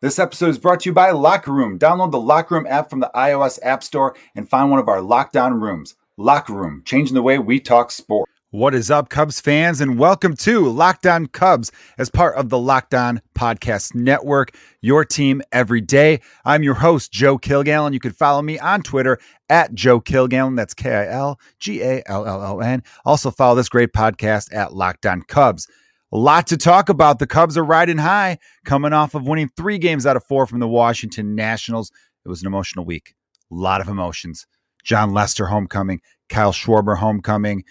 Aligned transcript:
This 0.00 0.20
episode 0.20 0.50
is 0.50 0.60
brought 0.60 0.78
to 0.82 0.90
you 0.90 0.92
by 0.92 1.10
Locker 1.10 1.52
Room. 1.52 1.76
Download 1.76 2.12
the 2.12 2.20
Locker 2.20 2.54
Room 2.54 2.68
app 2.68 2.88
from 2.88 3.00
the 3.00 3.10
iOS 3.16 3.58
App 3.64 3.82
Store 3.82 4.14
and 4.36 4.48
find 4.48 4.70
one 4.70 4.78
of 4.78 4.86
our 4.86 5.00
lockdown 5.00 5.60
rooms. 5.60 5.96
Locker 6.16 6.52
Room, 6.52 6.82
changing 6.84 7.16
the 7.16 7.22
way 7.22 7.40
we 7.40 7.58
talk 7.58 7.90
sport. 7.90 8.30
What 8.50 8.76
is 8.76 8.92
up, 8.92 9.08
Cubs 9.08 9.40
fans, 9.40 9.80
and 9.80 9.98
welcome 9.98 10.36
to 10.36 10.68
Locked 10.68 11.04
On 11.04 11.26
Cubs 11.26 11.72
as 11.98 12.10
part 12.10 12.36
of 12.36 12.48
the 12.48 12.60
Locked 12.60 12.94
On 12.94 13.20
Podcast 13.34 13.96
Network, 13.96 14.54
your 14.80 15.04
team 15.04 15.42
every 15.50 15.80
day. 15.80 16.20
I'm 16.44 16.62
your 16.62 16.74
host, 16.74 17.10
Joe 17.10 17.36
Kilgallon. 17.36 17.92
You 17.92 17.98
can 17.98 18.12
follow 18.12 18.40
me 18.40 18.56
on 18.56 18.82
Twitter 18.82 19.18
at 19.50 19.74
Joe 19.74 20.00
Kilgallon. 20.00 20.54
That's 20.54 20.74
K 20.74 20.90
I 20.90 21.08
L 21.08 21.40
G 21.58 21.82
A 21.82 22.04
L 22.06 22.24
L 22.24 22.40
O 22.40 22.60
N. 22.60 22.84
Also, 23.04 23.32
follow 23.32 23.56
this 23.56 23.68
great 23.68 23.92
podcast 23.92 24.54
at 24.54 24.72
Locked 24.72 25.06
On 25.06 25.22
Cubs. 25.22 25.66
A 26.10 26.16
lot 26.16 26.46
to 26.46 26.56
talk 26.56 26.88
about. 26.88 27.18
The 27.18 27.26
Cubs 27.26 27.58
are 27.58 27.64
riding 27.64 27.98
high, 27.98 28.38
coming 28.64 28.94
off 28.94 29.14
of 29.14 29.26
winning 29.26 29.50
three 29.56 29.76
games 29.76 30.06
out 30.06 30.16
of 30.16 30.24
four 30.24 30.46
from 30.46 30.58
the 30.58 30.68
Washington 30.68 31.34
Nationals. 31.34 31.92
It 32.24 32.30
was 32.30 32.40
an 32.40 32.46
emotional 32.46 32.86
week. 32.86 33.14
A 33.52 33.54
lot 33.54 33.82
of 33.82 33.88
emotions. 33.88 34.46
Jon 34.82 35.12
Lester 35.12 35.46
homecoming, 35.46 36.00
Kyle 36.30 36.52
Schwarber 36.52 36.96
homecoming. 36.96 37.62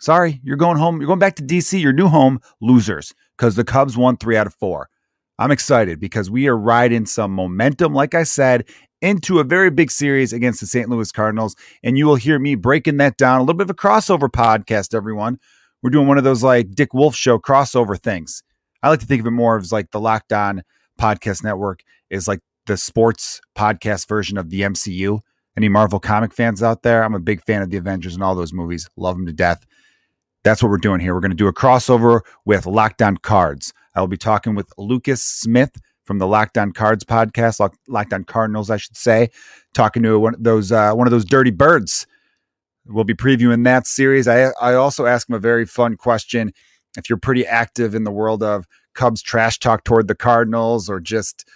Sorry, 0.00 0.40
you're 0.42 0.56
going 0.56 0.78
home. 0.78 1.00
You're 1.00 1.06
going 1.06 1.20
back 1.20 1.36
to 1.36 1.44
DC, 1.44 1.80
your 1.80 1.92
new 1.92 2.08
home, 2.08 2.40
losers, 2.60 3.14
because 3.38 3.54
the 3.54 3.64
Cubs 3.64 3.96
won 3.96 4.16
three 4.16 4.36
out 4.36 4.48
of 4.48 4.54
four. 4.54 4.88
I'm 5.38 5.52
excited 5.52 6.00
because 6.00 6.28
we 6.28 6.48
are 6.48 6.56
riding 6.56 7.06
some 7.06 7.30
momentum, 7.30 7.94
like 7.94 8.14
I 8.14 8.24
said, 8.24 8.64
into 9.00 9.38
a 9.38 9.44
very 9.44 9.70
big 9.70 9.92
series 9.92 10.32
against 10.32 10.58
the 10.58 10.66
St. 10.66 10.88
Louis 10.88 11.12
Cardinals. 11.12 11.54
And 11.84 11.96
you 11.96 12.06
will 12.06 12.16
hear 12.16 12.38
me 12.40 12.56
breaking 12.56 12.96
that 12.96 13.16
down. 13.16 13.38
A 13.38 13.42
little 13.42 13.54
bit 13.54 13.66
of 13.66 13.70
a 13.70 13.74
crossover 13.74 14.28
podcast, 14.28 14.92
everyone 14.92 15.38
we're 15.86 15.90
doing 15.90 16.08
one 16.08 16.18
of 16.18 16.24
those 16.24 16.42
like 16.42 16.74
Dick 16.74 16.92
Wolf 16.94 17.14
show 17.14 17.38
crossover 17.38 17.96
things. 17.96 18.42
I 18.82 18.88
like 18.88 18.98
to 18.98 19.06
think 19.06 19.20
of 19.20 19.26
it 19.28 19.30
more 19.30 19.56
as 19.56 19.70
like 19.70 19.92
the 19.92 20.00
Locked 20.00 20.32
On 20.32 20.64
Podcast 21.00 21.44
Network 21.44 21.84
is 22.10 22.26
like 22.26 22.40
the 22.66 22.76
sports 22.76 23.40
podcast 23.56 24.08
version 24.08 24.36
of 24.36 24.50
the 24.50 24.62
MCU. 24.62 25.20
Any 25.56 25.68
Marvel 25.68 26.00
comic 26.00 26.34
fans 26.34 26.60
out 26.60 26.82
there? 26.82 27.04
I'm 27.04 27.14
a 27.14 27.20
big 27.20 27.40
fan 27.40 27.62
of 27.62 27.70
the 27.70 27.76
Avengers 27.76 28.14
and 28.14 28.24
all 28.24 28.34
those 28.34 28.52
movies. 28.52 28.90
Love 28.96 29.14
them 29.14 29.26
to 29.26 29.32
death. 29.32 29.64
That's 30.42 30.60
what 30.60 30.70
we're 30.70 30.78
doing 30.78 30.98
here. 30.98 31.14
We're 31.14 31.20
going 31.20 31.30
to 31.30 31.36
do 31.36 31.46
a 31.46 31.54
crossover 31.54 32.22
with 32.44 32.66
Locked 32.66 33.00
On 33.00 33.16
Cards. 33.16 33.72
I 33.94 34.00
will 34.00 34.08
be 34.08 34.16
talking 34.16 34.56
with 34.56 34.68
Lucas 34.76 35.22
Smith 35.22 35.80
from 36.02 36.18
the 36.18 36.26
Locked 36.26 36.58
On 36.58 36.72
Cards 36.72 37.04
podcast, 37.04 37.60
Locked 37.86 38.12
On 38.12 38.24
Cardinals, 38.24 38.70
I 38.70 38.76
should 38.76 38.96
say, 38.96 39.30
talking 39.72 40.02
to 40.02 40.18
one 40.18 40.34
of 40.34 40.42
those 40.42 40.72
uh, 40.72 40.94
one 40.94 41.06
of 41.06 41.12
those 41.12 41.24
dirty 41.24 41.52
birds 41.52 42.08
We'll 42.88 43.04
be 43.04 43.14
previewing 43.14 43.64
that 43.64 43.86
series. 43.86 44.28
I 44.28 44.50
I 44.60 44.74
also 44.74 45.06
ask 45.06 45.28
him 45.28 45.34
a 45.34 45.40
very 45.40 45.66
fun 45.66 45.96
question. 45.96 46.52
If 46.96 47.10
you're 47.10 47.18
pretty 47.18 47.46
active 47.46 47.94
in 47.94 48.04
the 48.04 48.10
world 48.10 48.42
of 48.42 48.66
Cubs 48.94 49.22
trash 49.22 49.58
talk 49.58 49.84
toward 49.84 50.08
the 50.08 50.14
Cardinals, 50.14 50.88
or 50.88 51.00
just 51.00 51.48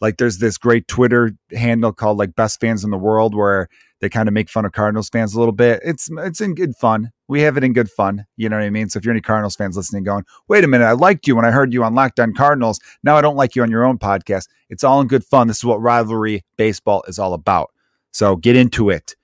like 0.00 0.16
there's 0.16 0.38
this 0.38 0.58
great 0.58 0.88
Twitter 0.88 1.32
handle 1.52 1.92
called 1.92 2.18
like 2.18 2.34
Best 2.34 2.60
Fans 2.60 2.84
in 2.84 2.90
the 2.90 2.98
World, 2.98 3.34
where 3.34 3.68
they 4.00 4.08
kind 4.08 4.28
of 4.28 4.32
make 4.34 4.48
fun 4.48 4.64
of 4.64 4.72
Cardinals 4.72 5.10
fans 5.10 5.34
a 5.34 5.38
little 5.38 5.52
bit. 5.52 5.80
It's 5.84 6.08
it's 6.10 6.40
in 6.40 6.54
good 6.54 6.74
fun. 6.74 7.12
We 7.28 7.42
have 7.42 7.56
it 7.56 7.64
in 7.64 7.72
good 7.72 7.90
fun. 7.90 8.26
You 8.36 8.48
know 8.48 8.56
what 8.56 8.64
I 8.64 8.70
mean? 8.70 8.88
So 8.88 8.98
if 8.98 9.04
you're 9.04 9.12
any 9.12 9.20
Cardinals 9.20 9.56
fans 9.56 9.76
listening, 9.76 10.04
going, 10.04 10.24
wait 10.48 10.64
a 10.64 10.68
minute, 10.68 10.86
I 10.86 10.92
liked 10.92 11.28
you 11.28 11.36
when 11.36 11.44
I 11.44 11.50
heard 11.50 11.72
you 11.72 11.84
on 11.84 11.94
Locked 11.94 12.18
On 12.18 12.34
Cardinals. 12.34 12.80
Now 13.04 13.16
I 13.16 13.20
don't 13.20 13.36
like 13.36 13.54
you 13.54 13.62
on 13.62 13.70
your 13.70 13.84
own 13.84 13.98
podcast. 13.98 14.48
It's 14.70 14.82
all 14.82 15.00
in 15.00 15.06
good 15.06 15.24
fun. 15.24 15.46
This 15.46 15.58
is 15.58 15.64
what 15.64 15.80
rivalry 15.80 16.44
baseball 16.56 17.04
is 17.06 17.18
all 17.18 17.34
about. 17.34 17.70
So 18.12 18.36
get 18.36 18.56
into 18.56 18.90
it. 18.90 19.14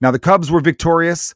Now, 0.00 0.10
the 0.10 0.18
Cubs 0.18 0.50
were 0.50 0.60
victorious, 0.60 1.34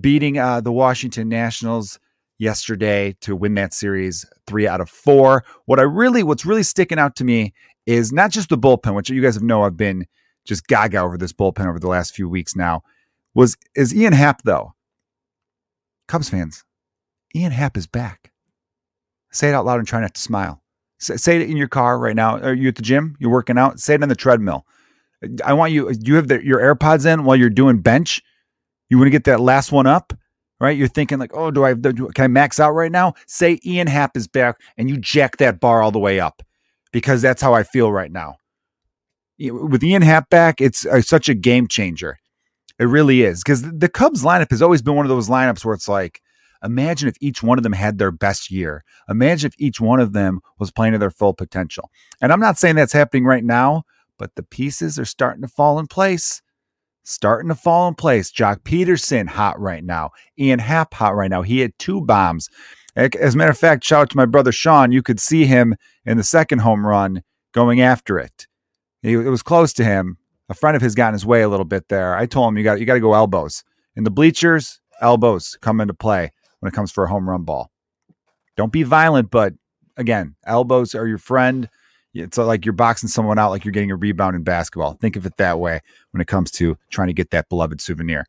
beating 0.00 0.38
uh, 0.38 0.60
the 0.60 0.72
Washington 0.72 1.28
Nationals 1.28 1.98
yesterday 2.38 3.16
to 3.20 3.36
win 3.36 3.54
that 3.54 3.74
series 3.74 4.24
three 4.46 4.66
out 4.66 4.80
of 4.80 4.88
four. 4.88 5.44
What 5.66 5.78
I 5.78 5.82
really, 5.82 6.22
what's 6.22 6.46
really 6.46 6.62
sticking 6.62 6.98
out 6.98 7.16
to 7.16 7.24
me 7.24 7.52
is 7.86 8.12
not 8.12 8.30
just 8.30 8.48
the 8.48 8.58
bullpen, 8.58 8.94
which 8.94 9.10
you 9.10 9.22
guys 9.22 9.34
have 9.34 9.42
know 9.42 9.62
I've 9.62 9.76
been 9.76 10.06
just 10.46 10.66
gaga 10.66 10.98
over 10.98 11.18
this 11.18 11.32
bullpen 11.32 11.68
over 11.68 11.78
the 11.78 11.88
last 11.88 12.14
few 12.14 12.28
weeks 12.28 12.56
now. 12.56 12.82
Was 13.34 13.56
is 13.76 13.94
Ian 13.94 14.12
Happ 14.12 14.42
though? 14.42 14.72
Cubs 16.08 16.28
fans, 16.28 16.64
Ian 17.34 17.52
Happ 17.52 17.76
is 17.76 17.86
back. 17.86 18.32
Say 19.30 19.50
it 19.50 19.54
out 19.54 19.64
loud 19.64 19.78
and 19.78 19.86
try 19.86 20.00
not 20.00 20.14
to 20.14 20.20
smile. 20.20 20.62
Say 20.98 21.40
it 21.40 21.48
in 21.48 21.56
your 21.56 21.68
car 21.68 21.98
right 21.98 22.16
now. 22.16 22.38
Are 22.38 22.52
you 22.52 22.68
at 22.68 22.76
the 22.76 22.82
gym? 22.82 23.16
You're 23.20 23.30
working 23.30 23.56
out. 23.56 23.80
Say 23.80 23.94
it 23.94 24.02
on 24.02 24.08
the 24.08 24.14
treadmill. 24.14 24.66
I 25.44 25.52
want 25.52 25.72
you. 25.72 25.90
You 26.00 26.16
have 26.16 26.28
the, 26.28 26.44
your 26.44 26.60
AirPods 26.60 27.06
in 27.06 27.24
while 27.24 27.36
you're 27.36 27.50
doing 27.50 27.80
bench. 27.80 28.22
You 28.88 28.98
want 28.98 29.06
to 29.06 29.10
get 29.10 29.24
that 29.24 29.40
last 29.40 29.70
one 29.70 29.86
up, 29.86 30.12
right? 30.58 30.76
You're 30.76 30.88
thinking 30.88 31.18
like, 31.18 31.30
oh, 31.34 31.50
do 31.50 31.64
I 31.64 31.68
have, 31.68 31.82
can 31.82 32.10
I 32.18 32.26
max 32.28 32.58
out 32.58 32.72
right 32.72 32.90
now? 32.90 33.14
Say 33.26 33.60
Ian 33.64 33.86
Happ 33.86 34.16
is 34.16 34.26
back, 34.26 34.60
and 34.76 34.88
you 34.88 34.96
jack 34.96 35.36
that 35.36 35.60
bar 35.60 35.82
all 35.82 35.92
the 35.92 35.98
way 35.98 36.18
up, 36.20 36.42
because 36.92 37.22
that's 37.22 37.42
how 37.42 37.54
I 37.54 37.62
feel 37.62 37.92
right 37.92 38.10
now. 38.10 38.36
With 39.38 39.84
Ian 39.84 40.02
Happ 40.02 40.28
back, 40.28 40.60
it's 40.60 40.84
a, 40.86 41.02
such 41.02 41.28
a 41.28 41.34
game 41.34 41.68
changer. 41.68 42.18
It 42.78 42.84
really 42.84 43.22
is 43.22 43.42
because 43.42 43.62
the 43.62 43.88
Cubs 43.88 44.22
lineup 44.22 44.50
has 44.50 44.62
always 44.62 44.82
been 44.82 44.96
one 44.96 45.04
of 45.04 45.10
those 45.10 45.28
lineups 45.28 45.64
where 45.64 45.74
it's 45.74 45.88
like, 45.88 46.20
imagine 46.64 47.08
if 47.08 47.16
each 47.20 47.42
one 47.42 47.58
of 47.58 47.62
them 47.62 47.72
had 47.72 47.98
their 47.98 48.10
best 48.10 48.50
year. 48.50 48.84
Imagine 49.08 49.48
if 49.48 49.54
each 49.58 49.80
one 49.80 50.00
of 50.00 50.12
them 50.14 50.40
was 50.58 50.70
playing 50.70 50.92
to 50.92 50.98
their 50.98 51.10
full 51.10 51.32
potential. 51.32 51.90
And 52.20 52.32
I'm 52.32 52.40
not 52.40 52.58
saying 52.58 52.76
that's 52.76 52.92
happening 52.92 53.24
right 53.24 53.44
now, 53.44 53.84
but 54.20 54.36
the 54.36 54.42
pieces 54.42 54.98
are 54.98 55.06
starting 55.06 55.40
to 55.40 55.48
fall 55.48 55.78
in 55.78 55.86
place. 55.86 56.42
Starting 57.04 57.48
to 57.48 57.54
fall 57.54 57.88
in 57.88 57.94
place. 57.94 58.30
Joc 58.30 58.60
Pederson 58.60 59.26
hot 59.26 59.58
right 59.58 59.82
now. 59.82 60.10
Ian 60.38 60.58
Happ 60.58 60.92
hot 60.92 61.16
right 61.16 61.30
now. 61.30 61.40
He 61.40 61.60
had 61.60 61.72
two 61.78 62.02
bombs. 62.02 62.50
As 62.94 63.34
a 63.34 63.38
matter 63.38 63.50
of 63.50 63.58
fact, 63.58 63.82
shout 63.82 64.02
out 64.02 64.10
to 64.10 64.18
my 64.18 64.26
brother 64.26 64.52
Sean. 64.52 64.92
You 64.92 65.02
could 65.02 65.18
see 65.18 65.46
him 65.46 65.74
in 66.04 66.18
the 66.18 66.22
second 66.22 66.58
home 66.58 66.86
run 66.86 67.22
going 67.52 67.80
after 67.80 68.18
it. 68.18 68.46
It 69.02 69.16
was 69.16 69.42
close 69.42 69.72
to 69.72 69.84
him. 69.84 70.18
A 70.50 70.54
friend 70.54 70.76
of 70.76 70.82
his 70.82 70.94
got 70.94 71.08
in 71.08 71.14
his 71.14 71.24
way 71.24 71.40
a 71.40 71.48
little 71.48 71.64
bit 71.64 71.88
there. 71.88 72.14
I 72.14 72.26
told 72.26 72.48
him 72.48 72.58
you 72.58 72.64
got 72.64 72.78
you 72.78 72.84
got 72.84 72.94
to 72.94 73.00
go 73.00 73.14
elbows 73.14 73.64
in 73.96 74.04
the 74.04 74.10
bleachers. 74.10 74.82
Elbows 75.00 75.56
come 75.62 75.80
into 75.80 75.94
play 75.94 76.30
when 76.58 76.68
it 76.68 76.74
comes 76.74 76.92
for 76.92 77.04
a 77.04 77.08
home 77.08 77.26
run 77.26 77.44
ball. 77.44 77.70
Don't 78.56 78.72
be 78.72 78.82
violent, 78.82 79.30
but 79.30 79.54
again, 79.96 80.36
elbows 80.44 80.94
are 80.94 81.06
your 81.06 81.16
friend 81.18 81.70
it's 82.14 82.38
like 82.38 82.64
you're 82.64 82.72
boxing 82.72 83.08
someone 83.08 83.38
out 83.38 83.50
like 83.50 83.64
you're 83.64 83.72
getting 83.72 83.90
a 83.90 83.96
rebound 83.96 84.36
in 84.36 84.42
basketball. 84.42 84.94
Think 84.94 85.16
of 85.16 85.26
it 85.26 85.36
that 85.36 85.58
way 85.58 85.80
when 86.10 86.20
it 86.20 86.26
comes 86.26 86.50
to 86.52 86.76
trying 86.90 87.08
to 87.08 87.14
get 87.14 87.30
that 87.30 87.48
beloved 87.48 87.80
souvenir. 87.80 88.26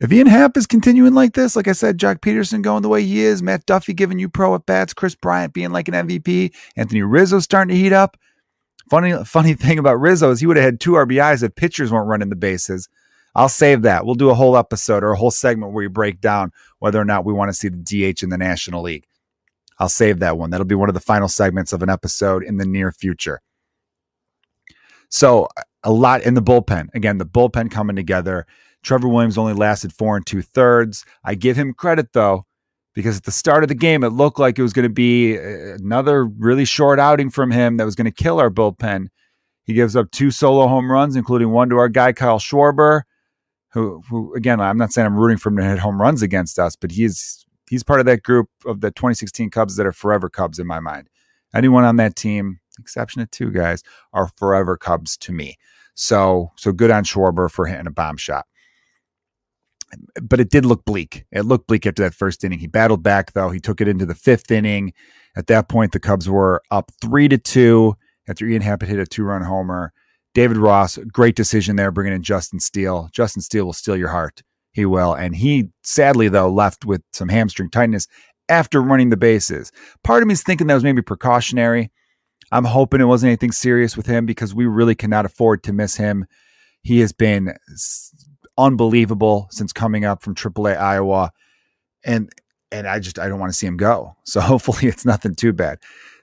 If 0.00 0.10
Ian 0.10 0.28
Happ 0.28 0.56
is 0.56 0.66
continuing 0.66 1.12
like 1.12 1.34
this, 1.34 1.54
like 1.54 1.68
I 1.68 1.72
said, 1.72 1.98
Joc 1.98 2.20
Pederson 2.20 2.62
going 2.62 2.80
the 2.80 2.88
way 2.88 3.04
he 3.04 3.20
is, 3.20 3.42
Matt 3.42 3.66
Duffy 3.66 3.92
giving 3.92 4.18
you 4.18 4.30
pro 4.30 4.54
at 4.54 4.64
bats, 4.64 4.94
Kris 4.94 5.14
Bryant 5.14 5.52
being 5.52 5.72
like 5.72 5.88
an 5.88 5.94
MVP, 5.94 6.54
Anthony 6.74 7.02
Rizzo 7.02 7.38
starting 7.38 7.74
to 7.74 7.80
heat 7.80 7.92
up. 7.92 8.16
Funny, 8.88 9.12
funny 9.24 9.52
thing 9.54 9.78
about 9.78 10.00
Rizzo 10.00 10.30
is 10.30 10.40
he 10.40 10.46
would 10.46 10.56
have 10.56 10.64
had 10.64 10.80
two 10.80 10.92
RBIs 10.92 11.42
if 11.42 11.54
pitchers 11.54 11.92
weren't 11.92 12.08
running 12.08 12.30
the 12.30 12.36
bases. 12.36 12.88
I'll 13.34 13.50
save 13.50 13.82
that. 13.82 14.06
We'll 14.06 14.14
do 14.14 14.30
a 14.30 14.34
whole 14.34 14.56
episode 14.56 15.04
or 15.04 15.12
a 15.12 15.18
whole 15.18 15.30
segment 15.30 15.72
where 15.72 15.84
we 15.84 15.88
break 15.88 16.20
down 16.20 16.50
whether 16.78 16.98
or 16.98 17.04
not 17.04 17.26
we 17.26 17.34
want 17.34 17.50
to 17.50 17.54
see 17.54 17.68
the 17.68 17.76
DH 18.12 18.22
in 18.22 18.30
the 18.30 18.38
National 18.38 18.82
League. 18.82 19.06
I'll 19.80 19.88
save 19.88 20.20
that 20.20 20.38
one. 20.38 20.50
That'll 20.50 20.66
be 20.66 20.74
one 20.74 20.90
of 20.90 20.94
the 20.94 21.00
final 21.00 21.26
segments 21.26 21.72
of 21.72 21.82
an 21.82 21.88
episode 21.88 22.44
in 22.44 22.58
the 22.58 22.66
near 22.66 22.92
future. 22.92 23.40
So, 25.08 25.48
a 25.82 25.90
lot 25.90 26.22
in 26.22 26.34
the 26.34 26.42
bullpen. 26.42 26.94
Again, 26.94 27.18
the 27.18 27.26
bullpen 27.26 27.70
coming 27.70 27.96
together. 27.96 28.46
Trevor 28.82 29.08
Williams 29.08 29.38
only 29.38 29.54
lasted 29.54 29.92
four 29.92 30.16
and 30.16 30.26
two 30.26 30.42
thirds. 30.42 31.04
I 31.24 31.34
give 31.34 31.56
him 31.56 31.72
credit 31.72 32.12
though, 32.12 32.44
because 32.94 33.16
at 33.16 33.24
the 33.24 33.32
start 33.32 33.62
of 33.64 33.68
the 33.68 33.74
game, 33.74 34.04
it 34.04 34.10
looked 34.10 34.38
like 34.38 34.58
it 34.58 34.62
was 34.62 34.74
going 34.74 34.84
to 34.84 34.88
be 34.88 35.38
uh, 35.38 35.74
another 35.76 36.26
really 36.26 36.66
short 36.66 36.98
outing 36.98 37.30
from 37.30 37.50
him 37.50 37.78
that 37.78 37.84
was 37.84 37.94
going 37.94 38.04
to 38.04 38.10
kill 38.10 38.38
our 38.38 38.50
bullpen. 38.50 39.06
He 39.64 39.72
gives 39.72 39.96
up 39.96 40.10
two 40.10 40.30
solo 40.30 40.66
home 40.66 40.90
runs, 40.90 41.16
including 41.16 41.50
one 41.50 41.70
to 41.70 41.76
our 41.78 41.88
guy 41.88 42.12
Kyle 42.12 42.38
Schwarber, 42.38 43.02
who, 43.72 44.02
who 44.08 44.34
again, 44.34 44.60
I'm 44.60 44.78
not 44.78 44.92
saying 44.92 45.06
I'm 45.06 45.16
rooting 45.16 45.38
for 45.38 45.48
him 45.48 45.56
to 45.56 45.64
hit 45.64 45.78
home 45.78 46.00
runs 46.00 46.22
against 46.22 46.58
us, 46.58 46.76
but 46.76 46.90
he's 46.90 47.39
he's 47.70 47.84
part 47.84 48.00
of 48.00 48.06
that 48.06 48.22
group 48.22 48.48
of 48.66 48.80
the 48.80 48.90
2016 48.90 49.48
Cubs 49.50 49.76
that 49.76 49.86
are 49.86 49.92
forever 49.92 50.28
Cubs 50.28 50.58
in 50.58 50.66
my 50.66 50.80
mind. 50.80 51.08
Anyone 51.54 51.84
on 51.84 51.96
that 51.96 52.16
team, 52.16 52.60
exception 52.78 53.22
of 53.22 53.30
two 53.30 53.50
guys, 53.50 53.82
are 54.12 54.28
forever 54.36 54.76
Cubs 54.76 55.16
to 55.18 55.32
me. 55.32 55.56
So 55.94 56.52
so 56.56 56.72
good 56.72 56.90
on 56.90 57.04
Schwarber 57.04 57.50
for 57.50 57.66
hitting 57.66 57.86
a 57.86 57.92
bomb 57.92 58.16
shot. 58.16 58.46
But 60.20 60.40
it 60.40 60.50
did 60.50 60.66
look 60.66 60.84
bleak. 60.84 61.24
It 61.32 61.42
looked 61.42 61.66
bleak 61.66 61.86
after 61.86 62.02
that 62.02 62.14
first 62.14 62.44
inning. 62.44 62.58
He 62.58 62.66
battled 62.66 63.02
back 63.02 63.32
though. 63.32 63.50
He 63.50 63.60
took 63.60 63.80
it 63.80 63.88
into 63.88 64.06
the 64.06 64.14
fifth 64.14 64.50
inning. 64.50 64.92
At 65.36 65.46
that 65.46 65.68
point, 65.68 65.92
the 65.92 66.00
Cubs 66.00 66.28
were 66.28 66.62
up 66.70 66.90
three 67.00 67.28
to 67.28 67.38
two 67.38 67.94
after 68.28 68.46
Ian 68.46 68.62
Happ 68.62 68.82
hit 68.82 68.98
a 68.98 69.06
two-run 69.06 69.42
homer. 69.42 69.92
David 70.34 70.56
Ross, 70.56 70.96
great 71.12 71.34
decision 71.34 71.74
there, 71.74 71.90
bringing 71.90 72.14
in 72.14 72.22
Justin 72.22 72.60
Steele. 72.60 73.08
Justin 73.12 73.42
Steele 73.42 73.64
will 73.64 73.72
steal 73.72 73.96
your 73.96 74.10
heart. 74.10 74.42
He 74.72 74.84
will. 74.84 75.14
And 75.14 75.34
he 75.34 75.68
sadly, 75.82 76.28
though, 76.28 76.50
left 76.50 76.84
with 76.84 77.02
some 77.12 77.28
hamstring 77.28 77.70
tightness 77.70 78.06
after 78.48 78.82
running 78.82 79.10
the 79.10 79.16
bases. 79.16 79.72
Part 80.04 80.22
of 80.22 80.28
me 80.28 80.32
is 80.32 80.42
thinking 80.42 80.66
that 80.66 80.74
was 80.74 80.84
maybe 80.84 81.02
precautionary. 81.02 81.90
I'm 82.52 82.64
hoping 82.64 83.00
it 83.00 83.04
wasn't 83.04 83.28
anything 83.28 83.52
serious 83.52 83.96
with 83.96 84.06
him 84.06 84.26
because 84.26 84.54
we 84.54 84.66
really 84.66 84.94
cannot 84.94 85.24
afford 85.24 85.62
to 85.64 85.72
miss 85.72 85.96
him. 85.96 86.26
He 86.82 87.00
has 87.00 87.12
been 87.12 87.54
unbelievable 88.58 89.48
since 89.50 89.72
coming 89.72 90.04
up 90.04 90.22
from 90.22 90.34
AAA 90.34 90.76
Iowa. 90.76 91.32
And 92.04 92.30
and 92.72 92.86
I 92.86 92.98
just 92.98 93.18
I 93.18 93.28
don't 93.28 93.40
want 93.40 93.52
to 93.52 93.58
see 93.58 93.66
him 93.66 93.76
go. 93.76 94.16
So 94.24 94.40
hopefully 94.40 94.88
it's 94.88 95.04
nothing 95.04 95.34
too 95.34 95.52
bad. 95.52 95.78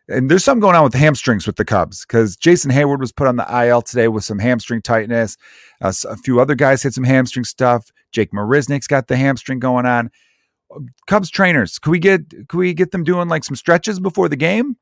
And 0.09 0.31
there's 0.31 0.44
something 0.44 0.62
going 0.62 0.75
on 0.75 0.83
with 0.83 0.94
the 0.94 1.00
hamstrings 1.00 1.45
with 1.45 1.57
the 1.57 1.65
Cubs 1.65 2.06
because 2.06 2.38
Jason 2.38 2.71
Heyward 2.71 3.00
was 3.00 3.12
put 3.12 3.27
on 3.27 3.36
the 3.36 3.65
IL 3.65 3.81
today 3.81 4.07
with 4.07 4.24
some 4.24 4.39
hamstring 4.39 4.81
tightness. 4.81 5.36
Uh, 5.81 5.92
a 6.09 6.15
few 6.18 6.39
other 6.39 6.56
guys 6.56 6.81
had 6.81 6.94
some 6.94 7.04
hamstring 7.04 7.44
stuff. 7.44 7.92
Jake 8.13 8.31
Marisnick's 8.31 8.88
got 8.88 9.07
the 9.07 9.18
hamstring 9.18 9.59
going 9.59 9.86
on. 9.86 10.09
Cubs 11.07 11.30
trainers, 11.30 11.77
could 11.80 11.92
we 11.92 12.00
get 12.00 12.30
could 12.48 12.57
we 12.57 12.74
get 12.74 12.92
them 12.92 13.04
doing 13.04 13.27
like 13.27 13.44
some 13.44 13.56
stretches 13.56 14.00
before 14.00 14.30
the 14.30 14.36
game? 14.36 14.77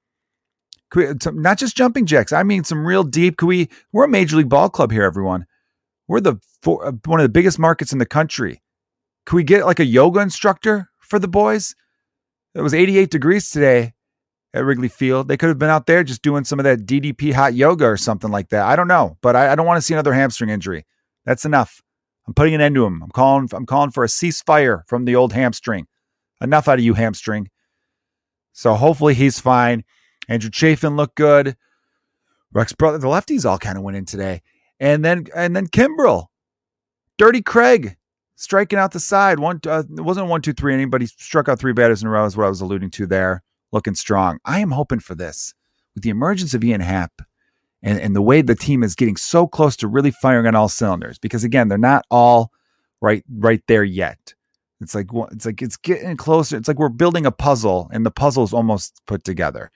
We, 0.95 1.07
some, 1.21 1.41
not 1.41 1.57
just 1.57 1.75
jumping 1.75 2.05
jacks. 2.05 2.31
I 2.31 2.43
mean, 2.43 2.63
some 2.63 2.85
real 2.85 3.03
deep. 3.03 3.37
Could 3.37 3.47
we? 3.47 3.69
We're 3.91 4.05
a 4.05 4.09
major 4.09 4.37
league 4.37 4.49
ball 4.49 4.69
club 4.69 4.91
here, 4.91 5.03
everyone. 5.03 5.45
We're 6.07 6.21
the 6.21 6.37
for, 6.61 6.85
uh, 6.85 6.93
one 7.05 7.19
of 7.19 7.23
the 7.23 7.29
biggest 7.29 7.59
markets 7.59 7.91
in 7.91 7.99
the 7.99 8.05
country. 8.05 8.61
Could 9.25 9.35
we 9.35 9.43
get 9.43 9.65
like 9.65 9.79
a 9.79 9.85
yoga 9.85 10.21
instructor 10.21 10.89
for 10.99 11.19
the 11.19 11.27
boys? 11.27 11.75
It 12.53 12.61
was 12.61 12.73
88 12.73 13.09
degrees 13.09 13.49
today 13.49 13.93
at 14.55 14.63
Wrigley 14.63 14.87
Field. 14.87 15.27
They 15.27 15.37
could 15.37 15.49
have 15.49 15.59
been 15.59 15.69
out 15.69 15.85
there 15.85 16.03
just 16.03 16.21
doing 16.21 16.45
some 16.45 16.59
of 16.59 16.63
that 16.63 16.85
DDP 16.85 17.33
hot 17.33 17.53
yoga 17.53 17.85
or 17.85 17.97
something 17.97 18.31
like 18.31 18.49
that. 18.49 18.65
I 18.65 18.75
don't 18.75 18.87
know, 18.87 19.17
but 19.21 19.35
I, 19.35 19.51
I 19.51 19.55
don't 19.55 19.65
want 19.65 19.77
to 19.77 19.81
see 19.81 19.93
another 19.93 20.13
hamstring 20.13 20.49
injury. 20.49 20.85
That's 21.25 21.45
enough. 21.45 21.83
I'm 22.25 22.33
putting 22.33 22.55
an 22.55 22.61
end 22.61 22.73
to 22.75 22.85
him. 22.85 23.03
I'm 23.03 23.11
calling. 23.11 23.49
I'm 23.53 23.65
calling 23.65 23.91
for 23.91 24.03
a 24.03 24.07
ceasefire 24.07 24.87
from 24.87 25.05
the 25.05 25.15
old 25.15 25.33
hamstring. 25.33 25.87
Enough 26.41 26.67
out 26.67 26.79
of 26.79 26.85
you, 26.85 26.93
hamstring. 26.93 27.49
So 28.53 28.73
hopefully 28.75 29.13
he's 29.13 29.39
fine. 29.39 29.83
Andrew 30.27 30.49
Chafin 30.49 30.95
looked 30.95 31.15
good. 31.15 31.55
Rex 32.53 32.71
brother, 32.71 32.97
the 32.97 33.07
lefties 33.07 33.47
all 33.47 33.59
kind 33.59 33.77
of 33.77 33.83
went 33.83 33.97
in 33.97 34.05
today, 34.05 34.41
and 34.79 35.03
then 35.03 35.25
and 35.35 35.55
then 35.55 35.67
Kimbrel, 35.67 36.27
Dirty 37.17 37.41
Craig 37.41 37.97
striking 38.37 38.79
out 38.79 38.93
the 38.93 38.99
side. 38.99 39.39
One 39.39 39.59
uh, 39.67 39.83
it 39.97 40.01
wasn't 40.01 40.27
one 40.27 40.41
two 40.41 40.53
three 40.53 40.73
inning, 40.73 40.89
but 40.89 41.01
he 41.01 41.07
struck 41.07 41.49
out 41.49 41.59
three 41.59 41.73
batters 41.73 42.01
in 42.01 42.07
a 42.07 42.11
row. 42.11 42.25
Is 42.25 42.37
what 42.37 42.45
I 42.45 42.49
was 42.49 42.61
alluding 42.61 42.91
to 42.91 43.05
there. 43.05 43.43
Looking 43.71 43.95
strong. 43.95 44.39
I 44.45 44.59
am 44.59 44.71
hoping 44.71 44.99
for 44.99 45.15
this. 45.15 45.53
With 45.93 46.03
the 46.03 46.09
emergence 46.09 46.53
of 46.53 46.63
Ian 46.63 46.81
Happ 46.81 47.21
and, 47.81 47.99
and 47.99 48.15
the 48.15 48.21
way 48.21 48.41
the 48.41 48.55
team 48.55 48.83
is 48.83 48.95
getting 48.95 49.15
so 49.15 49.47
close 49.47 49.75
to 49.77 49.87
really 49.87 50.11
firing 50.11 50.47
on 50.47 50.55
all 50.55 50.67
cylinders 50.67 51.17
because 51.19 51.43
again 51.43 51.67
they're 51.69 51.77
not 51.77 52.05
all 52.09 52.51
right 53.01 53.23
right 53.37 53.61
there 53.67 53.83
yet. 53.83 54.33
It's 54.81 54.93
like 54.93 55.07
it's 55.31 55.45
like 55.45 55.61
it's 55.61 55.77
getting 55.77 56.17
closer. 56.17 56.57
It's 56.57 56.67
like 56.67 56.79
we're 56.79 56.89
building 56.89 57.25
a 57.25 57.31
puzzle 57.31 57.89
and 57.93 58.05
the 58.05 58.11
puzzle 58.11 58.43
is 58.43 58.53
almost 58.53 59.01
put 59.07 59.23
together. 59.23 59.71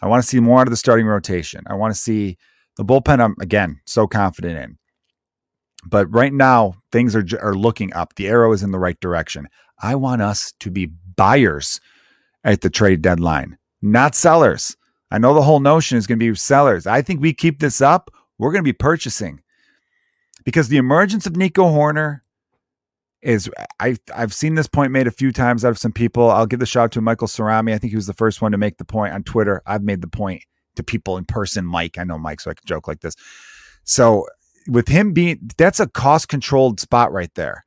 I 0.00 0.06
want 0.06 0.22
to 0.22 0.28
see 0.28 0.38
more 0.38 0.60
out 0.60 0.68
of 0.68 0.70
the 0.70 0.76
starting 0.76 1.06
rotation. 1.06 1.64
I 1.66 1.74
want 1.74 1.92
to 1.92 2.00
see 2.00 2.38
the 2.76 2.84
bullpen 2.84 3.20
i'm 3.20 3.34
again 3.40 3.80
so 3.86 4.06
confident 4.06 4.58
in. 4.58 4.78
But 5.84 6.06
right 6.12 6.32
now 6.32 6.74
things 6.92 7.16
are 7.16 7.24
are 7.40 7.54
looking 7.54 7.92
up. 7.94 8.14
The 8.14 8.28
arrow 8.28 8.52
is 8.52 8.62
in 8.62 8.70
the 8.70 8.78
right 8.78 8.98
direction. 9.00 9.48
I 9.82 9.96
want 9.96 10.22
us 10.22 10.52
to 10.60 10.70
be 10.70 10.86
buyers 11.16 11.80
at 12.44 12.60
the 12.60 12.70
trade 12.70 13.02
deadline 13.02 13.56
not 13.82 14.14
sellers 14.14 14.76
I 15.10 15.18
know 15.18 15.34
the 15.34 15.42
whole 15.42 15.60
notion 15.60 15.96
is 15.96 16.06
going 16.06 16.18
to 16.18 16.32
be 16.32 16.36
sellers. 16.36 16.86
I 16.86 17.02
think 17.02 17.20
we 17.20 17.32
keep 17.32 17.60
this 17.60 17.80
up, 17.80 18.10
we're 18.38 18.52
going 18.52 18.62
to 18.62 18.68
be 18.68 18.74
purchasing 18.74 19.40
because 20.44 20.68
the 20.68 20.76
emergence 20.76 21.26
of 21.26 21.36
Nico 21.36 21.64
Hoerner 21.64 22.20
is 23.20 23.50
I 23.80 23.96
I've 24.14 24.32
seen 24.32 24.54
this 24.54 24.68
point 24.68 24.92
made 24.92 25.08
a 25.08 25.12
few 25.12 25.32
times 25.32 25.64
out 25.64 25.70
of 25.70 25.78
some 25.78 25.92
people. 25.92 26.30
I'll 26.30 26.46
give 26.46 26.60
the 26.60 26.66
shout 26.66 26.84
out 26.84 26.92
to 26.92 27.00
Michael 27.00 27.26
Cerami. 27.26 27.74
I 27.74 27.78
think 27.78 27.90
he 27.90 27.96
was 27.96 28.06
the 28.06 28.12
first 28.12 28.40
one 28.40 28.52
to 28.52 28.58
make 28.58 28.78
the 28.78 28.84
point 28.84 29.12
on 29.12 29.24
Twitter. 29.24 29.60
I've 29.66 29.82
made 29.82 30.02
the 30.02 30.08
point 30.08 30.44
to 30.76 30.84
people 30.84 31.16
in 31.16 31.24
person. 31.24 31.64
Mike, 31.64 31.98
I 31.98 32.04
know 32.04 32.18
Mike, 32.18 32.40
so 32.40 32.50
I 32.52 32.54
can 32.54 32.64
joke 32.64 32.86
like 32.86 33.00
this. 33.00 33.16
So 33.82 34.26
with 34.68 34.86
him 34.86 35.12
being 35.12 35.50
that's 35.56 35.80
a 35.80 35.88
cost 35.88 36.28
controlled 36.28 36.78
spot 36.78 37.12
right 37.12 37.34
there. 37.34 37.64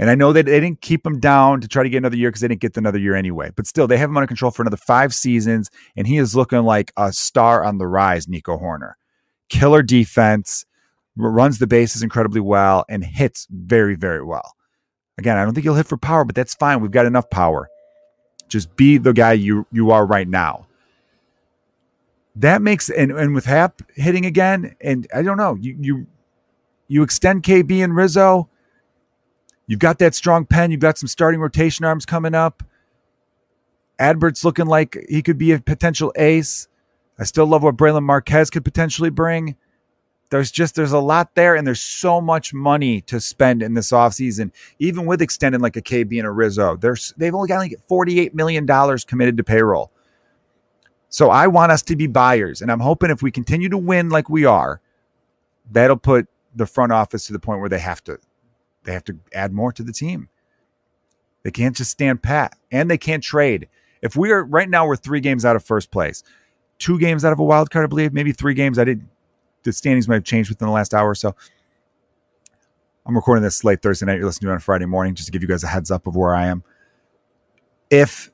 And 0.00 0.08
I 0.08 0.14
know 0.14 0.32
that 0.32 0.46
they 0.46 0.58
didn't 0.58 0.80
keep 0.80 1.04
him 1.04 1.20
down 1.20 1.60
to 1.60 1.68
try 1.68 1.82
to 1.82 1.90
get 1.90 1.98
another 1.98 2.16
year 2.16 2.30
because 2.30 2.40
they 2.40 2.48
didn't 2.48 2.62
get 2.62 2.74
another 2.74 2.98
year 2.98 3.14
anyway. 3.14 3.50
But 3.54 3.66
still, 3.66 3.86
they 3.86 3.98
have 3.98 4.08
him 4.08 4.16
under 4.16 4.26
control 4.26 4.50
for 4.50 4.62
another 4.62 4.78
five 4.78 5.12
seasons, 5.12 5.70
and 5.94 6.06
he 6.06 6.16
is 6.16 6.34
looking 6.34 6.62
like 6.62 6.90
a 6.96 7.12
star 7.12 7.62
on 7.62 7.76
the 7.76 7.86
rise, 7.86 8.26
Nico 8.26 8.56
Hoerner. 8.56 8.94
Killer 9.50 9.82
defense, 9.82 10.64
runs 11.16 11.58
the 11.58 11.66
bases 11.66 12.02
incredibly 12.02 12.40
well, 12.40 12.86
and 12.88 13.04
hits 13.04 13.46
very, 13.50 13.94
very 13.94 14.24
well. 14.24 14.54
Again, 15.18 15.36
I 15.36 15.44
don't 15.44 15.52
think 15.52 15.64
he'll 15.64 15.74
hit 15.74 15.86
for 15.86 15.98
power, 15.98 16.24
but 16.24 16.34
that's 16.34 16.54
fine. 16.54 16.80
We've 16.80 16.90
got 16.90 17.04
enough 17.04 17.28
power. 17.28 17.68
Just 18.48 18.74
be 18.76 18.96
the 18.96 19.12
guy 19.12 19.34
you 19.34 19.66
you 19.70 19.90
are 19.90 20.06
right 20.06 20.26
now. 20.26 20.66
That 22.36 22.62
makes 22.62 22.88
and, 22.88 23.12
and 23.12 23.34
with 23.34 23.44
Happ 23.44 23.82
hitting 23.96 24.24
again, 24.24 24.74
and 24.80 25.06
I 25.14 25.20
don't 25.20 25.36
know, 25.36 25.56
you 25.56 25.76
you 25.78 26.06
you 26.88 27.02
extend 27.02 27.42
KB 27.42 27.84
and 27.84 27.94
Rizzo 27.94 28.48
You've 29.70 29.78
got 29.78 30.00
that 30.00 30.16
strong 30.16 30.46
pen. 30.46 30.72
You've 30.72 30.80
got 30.80 30.98
some 30.98 31.06
starting 31.06 31.38
rotation 31.38 31.84
arms 31.84 32.04
coming 32.04 32.34
up. 32.34 32.64
Adbert's 34.00 34.44
looking 34.44 34.66
like 34.66 34.98
he 35.08 35.22
could 35.22 35.38
be 35.38 35.52
a 35.52 35.60
potential 35.60 36.12
ace. 36.16 36.66
I 37.20 37.22
still 37.22 37.46
love 37.46 37.62
what 37.62 37.76
Brailyn 37.76 38.02
Marquez 38.02 38.50
could 38.50 38.64
potentially 38.64 39.10
bring. 39.10 39.54
There's 40.30 40.50
just 40.50 40.74
there's 40.74 40.90
a 40.90 40.98
lot 40.98 41.36
there, 41.36 41.54
and 41.54 41.64
there's 41.64 41.80
so 41.80 42.20
much 42.20 42.52
money 42.52 43.00
to 43.02 43.20
spend 43.20 43.62
in 43.62 43.74
this 43.74 43.92
offseason, 43.92 44.50
even 44.80 45.06
with 45.06 45.22
extending 45.22 45.60
like 45.60 45.76
a 45.76 45.82
KB 45.82 46.18
and 46.18 46.26
a 46.26 46.32
Rizzo. 46.32 46.74
There's 46.74 47.14
they've 47.16 47.32
only 47.34 47.46
got 47.46 47.58
like 47.58 47.76
$48 47.88 48.34
million 48.34 48.66
committed 49.06 49.36
to 49.36 49.44
payroll. 49.44 49.92
So 51.10 51.30
I 51.30 51.46
want 51.46 51.70
us 51.70 51.82
to 51.82 51.94
be 51.94 52.08
buyers, 52.08 52.60
and 52.60 52.72
I'm 52.72 52.80
hoping 52.80 53.12
if 53.12 53.22
we 53.22 53.30
continue 53.30 53.68
to 53.68 53.78
win 53.78 54.08
like 54.08 54.28
we 54.28 54.44
are, 54.44 54.80
that'll 55.70 55.96
put 55.96 56.26
the 56.56 56.66
front 56.66 56.90
office 56.90 57.28
to 57.28 57.32
the 57.32 57.38
point 57.38 57.60
where 57.60 57.68
they 57.68 57.78
have 57.78 58.02
to 58.02 58.18
they 58.84 58.92
have 58.92 59.04
to 59.04 59.18
add 59.32 59.52
more 59.52 59.72
to 59.72 59.82
the 59.82 59.92
team. 59.92 60.28
They 61.42 61.50
can't 61.50 61.76
just 61.76 61.90
stand 61.90 62.22
pat 62.22 62.56
and 62.70 62.90
they 62.90 62.98
can't 62.98 63.22
trade. 63.22 63.68
If 64.02 64.16
we 64.16 64.30
are 64.30 64.44
right 64.44 64.68
now, 64.68 64.86
we're 64.86 64.96
three 64.96 65.20
games 65.20 65.44
out 65.44 65.56
of 65.56 65.64
first 65.64 65.90
place, 65.90 66.22
two 66.78 66.98
games 66.98 67.24
out 67.24 67.32
of 67.32 67.38
a 67.38 67.44
wild 67.44 67.70
card, 67.70 67.84
I 67.84 67.88
believe, 67.88 68.12
maybe 68.12 68.32
three 68.32 68.54
games. 68.54 68.78
I 68.78 68.84
did 68.84 69.06
the 69.62 69.72
standings 69.72 70.08
might 70.08 70.14
have 70.14 70.24
changed 70.24 70.48
within 70.48 70.66
the 70.66 70.72
last 70.72 70.94
hour 70.94 71.10
or 71.10 71.14
so. 71.14 71.34
I'm 73.06 73.14
recording 73.14 73.42
this 73.42 73.64
late 73.64 73.82
Thursday 73.82 74.06
night. 74.06 74.16
You're 74.16 74.26
listening 74.26 74.48
to 74.48 74.52
it 74.52 74.54
on 74.54 74.60
Friday 74.60 74.86
morning, 74.86 75.14
just 75.14 75.26
to 75.26 75.32
give 75.32 75.42
you 75.42 75.48
guys 75.48 75.64
a 75.64 75.66
heads 75.66 75.90
up 75.90 76.06
of 76.06 76.16
where 76.16 76.34
I 76.34 76.46
am. 76.46 76.62
If 77.90 78.30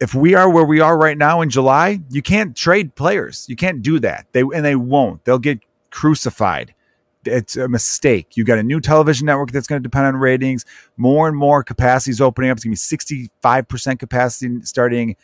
if 0.00 0.14
we 0.14 0.34
are 0.34 0.50
where 0.50 0.64
we 0.64 0.80
are 0.80 0.98
right 0.98 1.16
now 1.16 1.40
in 1.40 1.50
July, 1.50 2.00
you 2.10 2.22
can't 2.22 2.56
trade 2.56 2.94
players. 2.94 3.46
You 3.48 3.56
can't 3.56 3.82
do 3.82 4.00
that. 4.00 4.26
They 4.32 4.40
and 4.40 4.64
they 4.64 4.76
won't. 4.76 5.24
They'll 5.24 5.38
get 5.38 5.60
crucified 5.90 6.74
it's 7.24 7.56
a 7.56 7.68
mistake. 7.68 8.36
You 8.36 8.44
got 8.44 8.58
a 8.58 8.62
new 8.62 8.80
television 8.80 9.26
network 9.26 9.50
that's 9.50 9.66
going 9.66 9.80
to 9.80 9.82
depend 9.82 10.06
on 10.06 10.16
ratings. 10.16 10.64
More 10.96 11.28
and 11.28 11.36
more 11.36 11.62
capacity 11.62 12.10
is 12.10 12.20
opening 12.20 12.50
up. 12.50 12.58
It's 12.58 12.64
going 12.64 12.74
to 12.74 13.20
be 13.20 13.28
65% 13.42 13.98
capacity 13.98 14.60
starting 14.62 15.16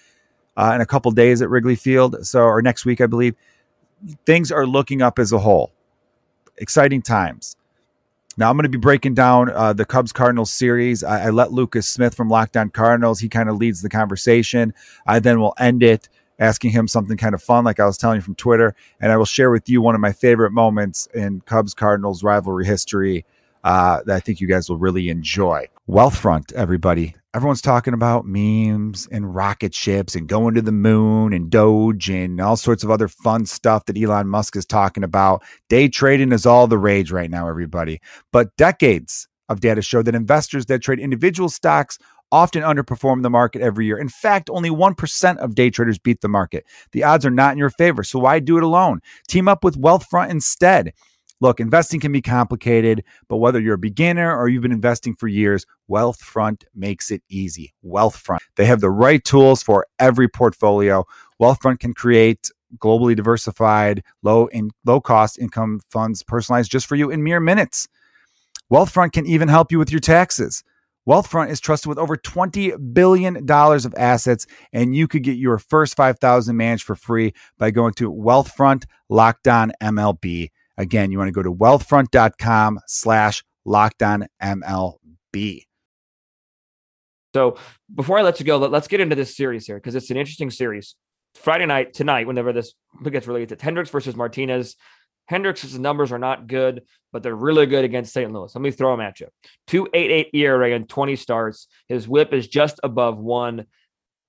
uh, 0.57 0.73
in 0.75 0.81
a 0.81 0.87
couple 0.87 1.11
days 1.13 1.43
at 1.43 1.51
Wrigley 1.51 1.77
Field. 1.77 2.27
So, 2.27 2.43
or 2.43 2.63
next 2.63 2.85
week, 2.85 3.01
I 3.01 3.07
believe. 3.07 3.35
Things 4.27 4.53
are 4.53 4.67
looking 4.67 5.03
up 5.03 5.19
as 5.19 5.33
a 5.33 5.39
whole. 5.39 5.73
Exciting 6.59 7.03
times. 7.03 7.57
Now 8.37 8.49
I'm 8.49 8.57
going 8.57 8.63
to 8.63 8.69
be 8.69 8.79
breaking 8.79 9.15
down 9.15 9.51
uh, 9.51 9.73
the 9.73 9.85
Cubs 9.85 10.13
Cardinals 10.13 10.53
series. 10.53 11.03
I, 11.03 11.27
I, 11.27 11.31
let 11.31 11.53
Lucas 11.53 11.89
Smith 11.89 12.15
from 12.15 12.29
Locked 12.29 12.57
On 12.57 12.71
Cardinals. 12.71 13.19
He 13.19 13.29
kind 13.29 13.49
of 13.49 13.57
leads 13.57 13.83
the 13.83 13.89
conversation. 13.89 14.73
I 15.09 15.19
then 15.19 15.41
will 15.41 15.55
end 15.59 15.83
it 15.83 16.09
asking 16.39 16.71
him 16.71 16.89
something 16.89 17.17
kind 17.17 17.35
of 17.35 17.43
fun, 17.43 17.65
like 17.65 17.81
I 17.81 17.87
was 17.87 17.99
telling 17.99 18.17
you 18.17 18.23
from 18.23 18.35
Twitter. 18.35 18.75
And 19.01 19.13
I 19.13 19.17
will 19.17 19.25
share 19.25 19.51
with 19.51 19.69
you 19.69 19.83
one 19.83 19.95
of 19.95 20.01
my 20.01 20.13
favorite 20.13 20.53
moments 20.53 21.09
in 21.15 21.41
Cubs 21.43 21.75
Cardinals 21.75 22.23
rivalry 22.23 22.67
history 22.67 23.25
uh, 23.65 24.03
that 24.07 24.17
I 24.17 24.21
think 24.21 24.41
you 24.41 24.47
guys 24.47 24.69
will 24.69 24.79
really 24.79 25.09
enjoy. 25.09 25.67
Wealthfront, 25.89 26.53
everybody. 26.53 27.15
Everyone's 27.35 27.61
talking 27.61 27.93
about 27.93 28.25
memes 28.25 29.07
and 29.13 29.35
rocket 29.35 29.75
ships 29.75 30.15
and 30.15 30.27
going 30.27 30.55
to 30.55 30.63
the 30.63 30.73
moon 30.73 31.33
and 31.33 31.51
Doge 31.51 32.09
and 32.09 32.41
all 32.41 32.57
sorts 32.57 32.83
of 32.83 32.91
other 32.91 33.09
fun 33.09 33.47
stuff 33.47 33.85
that 33.87 33.99
Elon 33.99 34.29
Musk 34.29 34.57
is 34.57 34.65
talking 34.65 35.05
about. 35.05 35.43
Day 35.69 35.89
trading 35.89 36.33
is 36.33 36.47
all 36.47 36.67
the 36.67 36.79
rage 36.79 37.13
right 37.13 37.31
now, 37.31 37.49
everybody. 37.49 38.01
But 38.33 38.57
decades 38.57 39.29
of 39.49 39.61
data 39.61 39.83
show 39.83 40.03
that 40.03 40.15
investors 40.15 40.67
that 40.67 40.83
trade 40.83 41.01
individual 41.01 41.49
stocks 41.49 41.99
often 42.31 42.63
underperform 42.63 43.23
the 43.23 43.31
market 43.31 43.63
every 43.63 43.87
year. 43.87 43.99
In 43.99 44.09
fact, 44.09 44.51
only 44.51 44.71
1% 44.71 45.37
of 45.39 45.55
day 45.55 45.71
traders 45.71 45.99
beat 45.99 46.21
the 46.21 46.29
market. 46.29 46.65
The 46.93 47.05
odds 47.05 47.25
are 47.25 47.31
not 47.31 47.53
in 47.53 47.59
your 47.59 47.71
favor. 47.71 48.05
So 48.05 48.19
why 48.19 48.39
do 48.41 48.57
it 48.57 48.63
alone? 48.63 49.01
Team 49.29 49.49
up 49.49 49.65
with 49.65 49.81
Wealthfront 49.81 50.31
instead. 50.31 50.93
Look, 51.41 51.61
investing 51.61 52.01
can 52.01 52.11
be 52.11 52.21
complicated, 52.21 53.05
but 53.29 53.37
whether 53.37 53.61
you're 53.61 53.75
a 53.75 53.79
beginner 53.79 54.37
or 54.37 54.49
you've 54.49 54.63
been 54.63 54.73
investing 54.73 55.15
for 55.15 55.29
years, 55.29 55.67
Wealthfront 55.89 56.65
makes 56.75 57.13
it 57.13 57.23
easy. 57.29 57.73
Wealthfront. 57.85 58.39
They 58.57 58.67
have 58.67 58.81
the 58.81 58.91
right 58.91 59.25
tools 59.25 59.63
for 59.63 59.87
every 60.01 60.29
portfolio. 60.29 61.05
Wealthfront 61.41 61.79
can 61.79 61.95
create 61.95 62.51
globally 62.79 63.15
diversified, 63.15 64.03
low 64.23 64.47
in 64.47 64.71
low 64.85 65.01
cost 65.01 65.39
income 65.39 65.81
funds 65.91 66.23
personalized 66.23 66.71
just 66.71 66.87
for 66.87 66.97
you 66.97 67.11
in 67.11 67.23
mere 67.23 67.41
minutes. 67.41 67.89
Wealthfront 68.71 69.13
can 69.13 69.25
even 69.27 69.49
help 69.49 69.73
you 69.73 69.79
with 69.79 69.91
your 69.91 70.01
taxes. 70.01 70.63
Wealthfront 71.09 71.49
is 71.49 71.59
trusted 71.59 71.89
with 71.89 71.97
over 71.97 72.19
$20 72.19 72.93
billion 72.93 73.51
of 73.51 73.95
assets, 73.97 74.47
and 74.75 74.95
you 74.95 75.09
could 75.09 75.23
get 75.23 75.39
your 75.39 75.59
first 75.59 75.97
5000 75.97 76.55
managed 76.55 76.85
for 76.85 76.95
free 76.95 77.33
by 77.57 77.71
going 77.71 77.95
to 77.95 78.13
Wealthfront 78.13 78.85
Lockdown 79.11 79.71
MLB. 79.83 80.51
Again, 80.77 81.11
you 81.11 81.17
want 81.17 81.29
to 81.29 81.33
go 81.33 81.43
to 81.43 81.53
wealthfront.com 81.53 82.81
slash 82.87 83.43
lockdown 83.67 84.27
MLB. 84.43 85.63
So 87.35 87.57
before 87.95 88.19
I 88.19 88.23
let 88.23 88.39
you 88.39 88.45
go, 88.45 88.59
let, 88.59 88.75
us 88.75 88.87
get 88.87 89.01
into 89.01 89.17
this 89.17 89.35
series 89.35 89.67
here 89.67 89.77
because 89.77 89.95
it's 89.95 90.11
an 90.11 90.19
interesting 90.19 90.51
series. 90.51 90.95
Friday 91.35 91.67
night 91.67 91.95
tonight, 91.95 92.27
whenever 92.27 92.53
this 92.53 92.75
gets 93.11 93.27
released, 93.27 93.53
it's 93.53 93.63
Hendricks 93.63 93.91
versus 93.91 94.15
Martinez. 94.15 94.77
Hendricks' 95.29 95.75
numbers 95.75 96.11
are 96.11 96.19
not 96.19 96.47
good, 96.47 96.83
but 97.13 97.23
they're 97.23 97.35
really 97.35 97.67
good 97.67 97.85
against 97.85 98.13
St. 98.13 98.33
Louis. 98.33 98.55
Let 98.55 98.63
me 98.63 98.71
throw 98.71 98.93
them 98.93 99.01
at 99.01 99.21
you. 99.21 99.29
288 99.69 100.31
ERA 100.33 100.73
and 100.75 100.89
20 100.89 101.17
starts. 101.17 101.69
His 101.87 102.09
whip 102.09 102.33
is 102.33 102.49
just 102.49 102.81
above 102.83 103.19
one. 103.19 103.67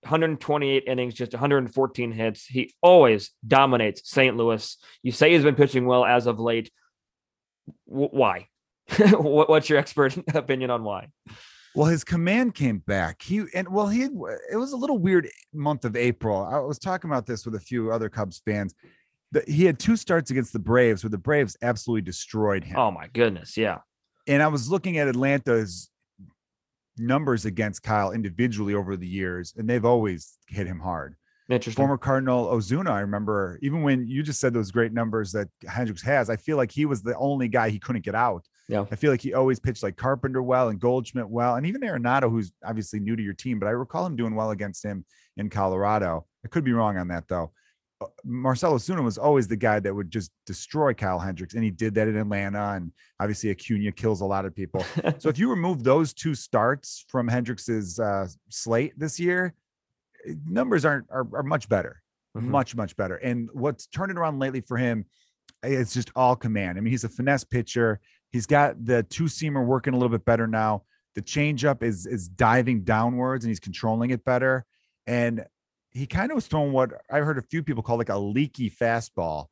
128 0.02 0.84
innings, 0.88 1.14
just 1.14 1.34
114 1.34 2.12
hits. 2.12 2.46
He 2.46 2.74
always 2.82 3.32
dominates 3.46 4.10
St. 4.10 4.36
Louis. 4.36 4.78
You 5.04 5.12
say 5.12 5.34
he's 5.34 5.44
been 5.44 5.56
pitching 5.56 5.86
well 5.86 6.06
as 6.06 6.28
of 6.28 6.40
late. 6.40 6.72
W- 7.88 8.10
why? 8.12 8.48
What's 8.98 9.70
your 9.70 9.80
expert 9.80 10.18
opinion 10.34 10.70
on 10.70 10.84
why? 10.84 11.10
Well, 11.76 11.88
his 11.88 12.04
command 12.04 12.56
came 12.56 12.80
back. 12.80 13.22
He 13.22 13.44
and 13.54 13.70
well, 13.70 13.88
he 13.88 14.02
had, 14.02 14.12
it 14.52 14.56
was 14.56 14.72
a 14.72 14.78
little 14.78 14.98
weird 14.98 15.30
month 15.54 15.86
of 15.86 15.96
April. 15.96 16.44
I 16.44 16.60
was 16.60 16.80
talking 16.80 17.10
about 17.10 17.26
this 17.26 17.46
with 17.46 17.56
a 17.56 17.60
few 17.60 17.92
other 17.92 18.10
Cubs 18.10 18.42
fans. 18.46 18.74
That 19.32 19.48
he 19.48 19.66
had 19.66 19.78
two 19.78 19.96
starts 19.96 20.32
against 20.32 20.54
the 20.54 20.60
Braves, 20.60 21.04
where 21.04 21.10
the 21.12 21.18
Braves 21.18 21.56
absolutely 21.62 22.02
destroyed 22.02 22.64
him. 22.64 22.78
Oh 22.78 22.90
my 22.90 23.08
goodness, 23.14 23.58
yeah. 23.58 23.80
And 24.28 24.42
I 24.42 24.48
was 24.48 24.70
looking 24.70 24.98
at 24.98 25.08
Atlanta's 25.08 25.90
numbers 26.98 27.46
against 27.46 27.84
Kyle 27.84 28.12
individually 28.12 28.74
over 28.74 28.98
the 28.98 29.08
years, 29.08 29.54
and 29.56 29.70
they've 29.70 29.86
always 29.86 30.38
hit 30.48 30.68
him 30.68 30.80
hard. 30.80 31.16
Interesting. 31.50 31.82
Former 31.82 31.98
Cardinal 31.98 32.48
Ozuna, 32.48 32.92
I 32.92 33.00
remember, 33.00 33.58
even 33.64 33.82
when 33.82 34.06
you 34.08 34.22
just 34.22 34.40
said 34.40 34.54
those 34.54 34.70
great 34.70 34.94
numbers 34.94 35.32
that 35.32 35.48
Hendricks 35.68 36.04
has, 36.04 36.30
I 36.30 36.36
feel 36.36 36.58
like 36.58 36.72
he 36.72 36.86
was 36.86 37.02
the 37.02 37.18
only 37.18 37.48
guy 37.48 37.70
he 37.72 37.80
couldn't 37.80 38.06
get 38.06 38.14
out. 38.14 38.46
Yeah. 38.68 38.86
I 38.92 38.96
feel 38.96 39.10
like 39.10 39.22
he 39.22 39.34
always 39.34 39.60
pitched 39.60 39.82
like 39.82 39.98
Carpenter 39.98 40.44
well 40.44 40.70
and 40.70 40.80
Goldschmidt 40.80 41.28
well, 41.28 41.56
and 41.56 41.66
even 41.66 41.82
Arenado, 41.82 42.30
who's 42.30 42.52
obviously 42.64 43.00
new 43.00 43.16
to 43.16 43.24
your 43.24 43.34
team, 43.34 43.58
but 43.58 43.66
I 43.66 43.72
recall 43.72 44.06
him 44.06 44.16
doing 44.16 44.36
well 44.36 44.52
against 44.52 44.86
him 44.86 45.06
in 45.38 45.50
Colorado. 45.50 46.28
I 46.46 46.50
could 46.50 46.64
be 46.64 46.74
wrong 46.74 46.98
on 46.98 47.08
that 47.08 47.28
though. 47.28 47.52
Uh, 48.02 48.08
Marcell 48.24 48.74
Ozuna 48.74 49.04
was 49.04 49.18
always 49.18 49.48
the 49.48 49.58
guy 49.58 49.80
that 49.80 49.94
would 49.94 50.10
just 50.10 50.32
destroy 50.46 50.94
Kyle 50.94 51.20
Hendricks, 51.20 51.54
and 51.54 51.64
he 51.64 51.70
did 51.70 51.94
that 51.96 52.08
in 52.08 52.16
Atlanta. 52.16 52.74
And 52.76 52.92
obviously, 53.20 53.50
Acuna 53.52 53.92
kills 53.92 54.22
a 54.22 54.26
lot 54.26 54.46
of 54.46 54.56
people. 54.56 54.86
so 55.18 55.30
if 55.30 55.38
you 55.40 55.50
remove 55.50 55.84
those 55.84 56.14
two 56.14 56.36
starts 56.36 57.06
from 57.10 57.28
Hendricks's 57.28 58.00
uh, 58.00 58.28
slate 58.50 58.98
this 58.98 59.20
year, 59.20 59.54
eh, 60.28 60.34
numbers 60.46 60.86
aren't 60.86 61.08
are, 61.10 61.28
are 61.34 61.44
much 61.44 61.68
better, 61.68 62.02
mm-hmm. 62.38 62.50
much 62.50 62.76
much 62.76 62.96
better. 62.96 63.16
And 63.18 63.50
what's 63.54 63.88
turning 63.88 64.18
around 64.18 64.40
lately 64.40 64.62
for 64.62 64.78
him, 64.78 65.06
it's 65.64 65.94
just 65.94 66.12
all 66.16 66.36
command. 66.36 66.78
I 66.78 66.82
mean, 66.82 66.92
he's 66.92 67.04
a 67.04 67.10
finesse 67.10 67.44
pitcher. 67.44 68.00
He's 68.32 68.46
got 68.46 68.86
the 68.86 69.04
two 69.04 69.26
seamer 69.26 69.66
working 69.66 69.94
a 69.94 69.98
little 69.98 70.10
bit 70.10 70.24
better 70.24 70.48
now. 70.48 70.84
The 71.16 71.22
changeup 71.22 71.84
is 71.84 72.06
is 72.06 72.30
diving 72.30 72.84
downwards 72.84 73.44
and 73.44 73.50
he's 73.50 73.60
controlling 73.60 74.12
it 74.12 74.24
better. 74.24 74.66
And 75.06 75.46
he 75.92 76.06
kind 76.06 76.32
of 76.32 76.36
was 76.36 76.48
throwing 76.48 76.72
what 76.72 76.92
I 77.12 77.20
heard 77.20 77.38
a 77.38 77.42
few 77.42 77.64
people 77.64 77.84
call 77.84 77.98
like 77.98 78.10
a 78.10 78.18
leaky 78.18 78.70
fastball. 78.70 79.48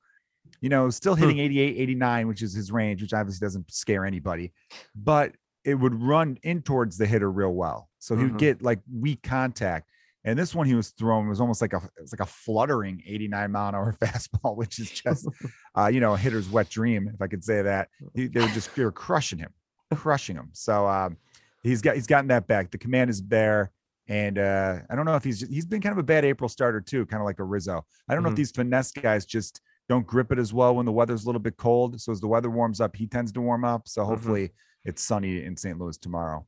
You 0.61 0.69
know, 0.69 0.89
still 0.89 1.15
hmm. 1.15 1.21
hitting 1.21 1.39
88, 1.39 1.77
89, 1.77 2.27
which 2.27 2.41
is 2.41 2.53
his 2.53 2.71
range, 2.71 3.01
which 3.01 3.13
obviously 3.13 3.45
doesn't 3.45 3.71
scare 3.71 4.05
anybody, 4.05 4.53
but 4.95 5.33
it 5.65 5.75
would 5.75 6.01
run 6.01 6.37
in 6.43 6.61
towards 6.61 6.97
the 6.97 7.05
hitter 7.05 7.29
real 7.29 7.53
well. 7.53 7.89
So 7.99 8.15
he 8.15 8.23
would 8.23 8.31
mm-hmm. 8.31 8.37
get 8.37 8.61
like 8.61 8.79
weak 8.91 9.21
contact. 9.21 9.89
And 10.23 10.37
this 10.39 10.55
one 10.55 10.65
he 10.65 10.75
was 10.75 10.89
throwing 10.89 11.27
was 11.27 11.41
almost 11.41 11.61
like 11.61 11.73
a 11.73 11.81
it's 11.97 12.13
like 12.13 12.21
a 12.21 12.25
fluttering 12.25 13.01
89 13.05 13.51
mile 13.51 13.69
an 13.69 13.75
hour 13.75 13.95
fastball, 14.01 14.55
which 14.55 14.79
is 14.79 14.89
just 14.89 15.27
uh, 15.77 15.87
you 15.87 15.99
know 15.99 16.13
a 16.13 16.17
hitter's 16.17 16.49
wet 16.49 16.69
dream, 16.69 17.09
if 17.13 17.21
I 17.21 17.27
could 17.27 17.43
say 17.43 17.61
that. 17.61 17.89
He, 18.13 18.27
they 18.27 18.41
were 18.41 18.47
just 18.47 18.73
they 18.75 18.83
were 18.83 18.91
crushing 18.91 19.39
him, 19.39 19.53
crushing 19.93 20.35
him. 20.35 20.49
So 20.53 20.87
um, 20.87 21.17
he's 21.63 21.81
got 21.81 21.95
he's 21.95 22.07
gotten 22.07 22.27
that 22.29 22.47
back. 22.47 22.71
The 22.71 22.77
command 22.77 23.09
is 23.09 23.21
there. 23.23 23.71
And 24.09 24.39
uh, 24.39 24.79
I 24.89 24.95
don't 24.95 25.05
know 25.05 25.15
if 25.15 25.23
he's 25.23 25.41
he's 25.47 25.65
been 25.65 25.81
kind 25.81 25.91
of 25.91 25.97
a 25.97 26.03
bad 26.03 26.23
April 26.23 26.47
starter 26.47 26.81
too, 26.81 27.05
kind 27.05 27.21
of 27.21 27.25
like 27.25 27.39
a 27.39 27.43
Rizzo. 27.43 27.85
I 28.07 28.13
don't 28.13 28.19
mm-hmm. 28.19 28.23
know 28.23 28.27
if 28.29 28.31
mm-hmm. 28.31 28.35
these 28.35 28.51
finesse 28.51 28.91
guys 28.91 29.25
just 29.25 29.61
don't 29.89 30.05
grip 30.05 30.31
it 30.31 30.39
as 30.39 30.53
well 30.53 30.75
when 30.75 30.85
the 30.85 30.91
weather's 30.91 31.23
a 31.23 31.25
little 31.27 31.41
bit 31.41 31.57
cold. 31.57 31.99
So 31.99 32.11
as 32.11 32.21
the 32.21 32.27
weather 32.27 32.49
warms 32.49 32.81
up, 32.81 32.95
he 32.95 33.07
tends 33.07 33.31
to 33.33 33.41
warm 33.41 33.65
up. 33.65 33.87
So 33.87 34.01
mm-hmm. 34.01 34.09
hopefully 34.09 34.43
mm-hmm. 34.45 34.89
it's 34.89 35.03
sunny 35.03 35.43
in 35.43 35.57
St. 35.57 35.77
Louis 35.77 35.97
tomorrow. 35.97 36.45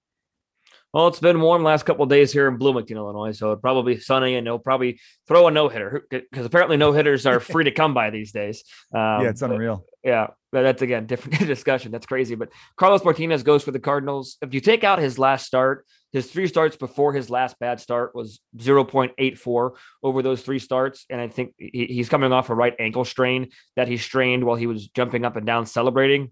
Well, 0.93 1.07
it's 1.07 1.19
been 1.19 1.39
warm 1.39 1.63
last 1.63 1.85
couple 1.85 2.05
days 2.07 2.33
here 2.33 2.47
in 2.47 2.57
Bloomington, 2.57 2.97
Illinois, 2.97 3.31
so 3.33 3.47
it'll 3.47 3.57
probably 3.57 3.95
be 3.95 3.99
sunny, 3.99 4.35
and 4.35 4.47
they'll 4.47 4.57
probably 4.57 4.99
throw 5.27 5.47
a 5.47 5.51
no 5.51 5.69
hitter 5.69 6.07
because 6.09 6.47
apparently 6.47 6.77
no 6.77 6.93
hitters 6.93 7.27
are 7.27 7.39
free 7.39 7.65
to 7.65 7.71
come 7.71 7.93
by 7.93 8.09
these 8.09 8.31
days. 8.31 8.63
Um, 8.91 9.21
yeah, 9.21 9.29
it's 9.29 9.43
unreal. 9.43 9.85
But, 10.03 10.09
yeah, 10.09 10.27
but 10.51 10.63
that's 10.63 10.81
again 10.81 11.05
different 11.07 11.45
discussion. 11.45 11.91
That's 11.91 12.07
crazy. 12.07 12.33
But 12.33 12.49
Carlos 12.75 13.03
Martinez 13.03 13.43
goes 13.43 13.63
for 13.63 13.69
the 13.69 13.79
Cardinals. 13.79 14.37
If 14.41 14.55
you 14.55 14.61
take 14.61 14.83
out 14.83 14.97
his 14.97 15.19
last 15.19 15.45
start, 15.45 15.85
his 16.11 16.31
three 16.31 16.47
starts 16.47 16.75
before 16.75 17.13
his 17.13 17.29
last 17.29 17.59
bad 17.59 17.79
start 17.79 18.15
was 18.15 18.39
0.84 18.57 19.71
over 20.03 20.21
those 20.21 20.41
three 20.41 20.59
starts, 20.59 21.05
and 21.09 21.21
I 21.21 21.27
think 21.27 21.53
he's 21.57 22.09
coming 22.09 22.31
off 22.31 22.49
a 22.49 22.55
right 22.55 22.75
ankle 22.79 23.05
strain 23.05 23.49
that 23.75 23.87
he 23.87 23.97
strained 23.97 24.43
while 24.43 24.55
he 24.55 24.67
was 24.67 24.87
jumping 24.87 25.25
up 25.25 25.35
and 25.35 25.45
down 25.45 25.65
celebrating. 25.65 26.31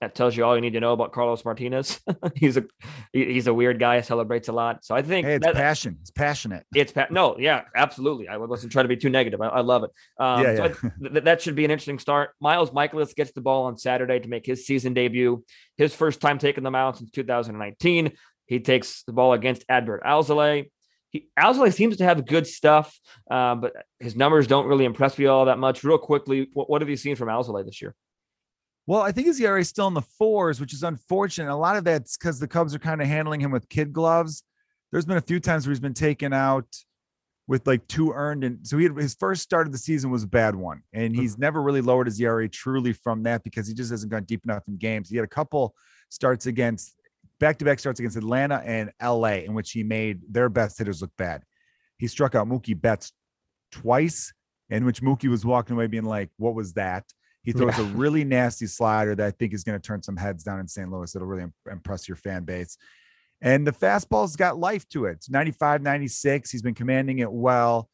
That 0.00 0.14
tells 0.14 0.36
you 0.36 0.44
all 0.44 0.54
you 0.54 0.60
need 0.60 0.74
to 0.74 0.80
know 0.80 0.92
about 0.92 1.12
Carlos 1.12 1.44
Martinez. 1.46 1.98
he's 2.34 2.58
a 2.58 2.64
he's 3.12 3.46
a 3.46 3.54
weird 3.54 3.78
guy. 3.78 4.02
Celebrates 4.02 4.48
a 4.48 4.52
lot. 4.52 4.84
So 4.84 4.94
I 4.94 5.00
think 5.00 5.26
hey, 5.26 5.36
it's 5.36 5.46
that, 5.46 5.54
passion. 5.54 5.96
It's 6.02 6.10
passionate. 6.10 6.66
It's 6.74 6.92
pa- 6.92 7.06
no, 7.10 7.38
yeah, 7.38 7.62
absolutely. 7.74 8.28
I 8.28 8.36
wasn't 8.36 8.72
trying 8.72 8.84
to 8.84 8.88
be 8.88 8.98
too 8.98 9.08
negative. 9.08 9.40
I, 9.40 9.46
I 9.46 9.60
love 9.60 9.84
it. 9.84 9.90
Um, 10.18 10.42
yeah, 10.42 10.52
yeah. 10.52 10.72
So 10.74 10.90
th- 11.10 11.24
that 11.24 11.40
should 11.40 11.54
be 11.54 11.64
an 11.64 11.70
interesting 11.70 11.98
start. 11.98 12.30
Miles 12.38 12.70
Mikolas 12.70 13.14
gets 13.14 13.32
the 13.32 13.40
ball 13.40 13.64
on 13.64 13.78
Saturday 13.78 14.20
to 14.20 14.28
make 14.28 14.44
his 14.44 14.66
season 14.66 14.92
debut. 14.92 15.42
His 15.78 15.94
first 15.94 16.20
time 16.20 16.38
taking 16.38 16.64
the 16.64 16.70
mound 16.70 16.96
since 16.96 17.10
2019. 17.10 18.12
He 18.46 18.60
takes 18.60 19.02
the 19.04 19.12
ball 19.12 19.32
against 19.32 19.66
Adbert 19.68 20.02
Alzolay. 20.02 20.70
He, 21.10 21.28
Alzolay 21.38 21.72
seems 21.72 21.96
to 21.98 22.04
have 22.04 22.26
good 22.26 22.46
stuff, 22.46 22.98
uh, 23.30 23.54
but 23.54 23.72
his 24.00 24.16
numbers 24.16 24.46
don't 24.46 24.66
really 24.66 24.84
impress 24.84 25.16
me 25.18 25.26
all 25.26 25.44
that 25.46 25.58
much. 25.58 25.84
Real 25.84 25.98
quickly, 25.98 26.48
what, 26.52 26.68
what 26.68 26.82
have 26.82 26.88
you 26.88 26.96
seen 26.96 27.16
from 27.16 27.28
Alzolay 27.28 27.64
this 27.64 27.80
year? 27.80 27.94
Well, 28.86 29.00
I 29.00 29.12
think 29.12 29.26
his 29.26 29.40
ERA 29.40 29.60
is 29.60 29.68
still 29.68 29.88
in 29.88 29.94
the 29.94 30.02
fours, 30.02 30.60
which 30.60 30.74
is 30.74 30.82
unfortunate. 30.82 31.52
A 31.52 31.56
lot 31.56 31.76
of 31.76 31.84
that's 31.84 32.16
because 32.16 32.38
the 32.38 32.48
Cubs 32.48 32.74
are 32.74 32.78
kind 32.78 33.00
of 33.00 33.08
handling 33.08 33.40
him 33.40 33.50
with 33.50 33.68
kid 33.68 33.92
gloves. 33.92 34.42
There's 34.92 35.06
been 35.06 35.16
a 35.16 35.22
few 35.22 35.40
times 35.40 35.66
where 35.66 35.72
he's 35.72 35.80
been 35.80 35.94
taken 35.94 36.32
out 36.32 36.66
with 37.46 37.66
like 37.66 37.86
two 37.88 38.12
earned, 38.12 38.44
and 38.44 38.66
so 38.66 38.76
he 38.76 38.84
had, 38.84 38.96
his 38.96 39.14
first 39.14 39.42
start 39.42 39.66
of 39.66 39.72
the 39.72 39.78
season 39.78 40.10
was 40.10 40.22
a 40.22 40.28
bad 40.28 40.54
one, 40.54 40.82
and 40.92 41.14
he's 41.14 41.32
mm-hmm. 41.32 41.42
never 41.42 41.62
really 41.62 41.80
lowered 41.80 42.06
his 42.06 42.20
ERA 42.20 42.48
truly 42.48 42.92
from 42.92 43.22
that 43.22 43.42
because 43.42 43.66
he 43.66 43.74
just 43.74 43.90
hasn't 43.90 44.10
gone 44.10 44.24
deep 44.24 44.44
enough 44.44 44.62
in 44.68 44.76
games. 44.76 45.08
He 45.08 45.16
had 45.16 45.24
a 45.24 45.28
couple 45.28 45.74
starts 46.10 46.46
against 46.46 46.94
back-to-back 47.40 47.78
starts 47.78 48.00
against 48.00 48.16
Atlanta 48.16 48.62
and 48.64 48.90
LA, 49.02 49.42
in 49.44 49.54
which 49.54 49.72
he 49.72 49.82
made 49.82 50.20
their 50.30 50.48
best 50.48 50.78
hitters 50.78 51.02
look 51.02 51.12
bad. 51.18 51.42
He 51.98 52.06
struck 52.06 52.34
out 52.34 52.48
Mookie 52.48 52.80
Betts 52.80 53.12
twice, 53.72 54.32
in 54.70 54.84
which 54.84 55.02
Mookie 55.02 55.28
was 55.28 55.44
walking 55.44 55.74
away 55.74 55.86
being 55.86 56.04
like, 56.04 56.30
"What 56.36 56.54
was 56.54 56.72
that?" 56.74 57.04
He 57.44 57.52
throws 57.52 57.78
yeah. 57.78 57.84
a 57.84 57.88
really 57.92 58.24
nasty 58.24 58.66
slider 58.66 59.14
that 59.14 59.26
I 59.26 59.30
think 59.30 59.52
is 59.52 59.64
going 59.64 59.78
to 59.78 59.86
turn 59.86 60.02
some 60.02 60.16
heads 60.16 60.42
down 60.42 60.60
in 60.60 60.66
St. 60.66 60.90
Louis. 60.90 61.14
It'll 61.14 61.28
really 61.28 61.44
impress 61.70 62.08
your 62.08 62.16
fan 62.16 62.44
base. 62.44 62.78
And 63.42 63.66
the 63.66 63.72
fastball's 63.72 64.34
got 64.34 64.58
life 64.58 64.88
to 64.90 65.04
it. 65.04 65.12
It's 65.12 65.28
95, 65.28 65.82
96. 65.82 66.50
He's 66.50 66.62
been 66.62 66.74
commanding 66.74 67.18
it 67.18 67.30
well. 67.30 67.90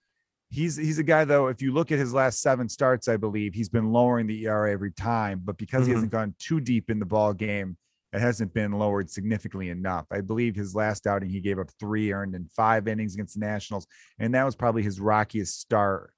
He's 0.51 0.77
he's 0.77 0.99
a 0.99 1.05
guy 1.05 1.25
though. 1.25 1.49
If 1.49 1.63
you 1.63 1.73
look 1.73 1.93
at 1.93 1.99
his 1.99 2.13
last 2.13 2.41
seven 2.41 2.69
starts, 2.69 3.09
I 3.09 3.17
believe 3.17 3.55
he's 3.55 3.69
been 3.69 3.93
lowering 3.93 4.27
the 4.27 4.45
ERA 4.47 4.73
every 4.73 4.93
time. 4.93 5.43
But 5.45 5.59
because 5.59 5.83
mm-hmm. 5.83 5.91
he 5.91 5.95
hasn't 5.95 6.13
gone 6.13 6.35
too 6.39 6.61
deep 6.61 6.91
in 6.91 6.99
the 6.99 7.07
ball 7.07 7.33
game, 7.33 7.77
it 8.13 8.21
hasn't 8.21 8.53
been 8.53 8.73
lowered 8.73 9.11
significantly 9.11 9.69
enough. 9.69 10.07
I 10.11 10.21
believe 10.21 10.57
his 10.57 10.75
last 10.75 11.07
outing 11.07 11.31
he 11.31 11.41
gave 11.41 11.59
up 11.59 11.71
three 11.79 12.13
earned 12.13 12.35
in 12.35 12.49
five 12.57 12.89
innings 12.89 13.15
against 13.15 13.39
the 13.39 13.47
Nationals, 13.47 13.87
and 14.19 14.35
that 14.35 14.45
was 14.45 14.57
probably 14.57 14.83
his 14.83 15.01
rockiest 15.01 15.61
start 15.61 16.13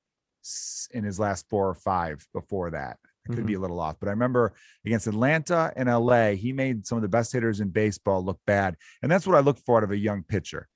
in 0.92 1.04
his 1.04 1.20
last 1.20 1.48
four 1.48 1.68
or 1.68 1.74
five 1.74 2.26
before 2.32 2.70
that. 2.70 2.98
I 3.24 3.28
could 3.28 3.38
mm-hmm. 3.38 3.46
be 3.46 3.54
a 3.54 3.60
little 3.60 3.78
off, 3.78 3.96
but 4.00 4.08
I 4.08 4.12
remember 4.12 4.52
against 4.84 5.06
Atlanta 5.06 5.72
and 5.76 5.88
LA, 5.88 6.30
he 6.30 6.52
made 6.52 6.86
some 6.86 6.98
of 6.98 7.02
the 7.02 7.08
best 7.08 7.32
hitters 7.32 7.60
in 7.60 7.68
baseball 7.68 8.24
look 8.24 8.40
bad. 8.46 8.76
And 9.02 9.12
that's 9.12 9.26
what 9.26 9.36
I 9.36 9.40
look 9.40 9.58
for 9.58 9.78
out 9.78 9.84
of 9.84 9.92
a 9.92 9.96
young 9.96 10.24
pitcher. 10.24 10.66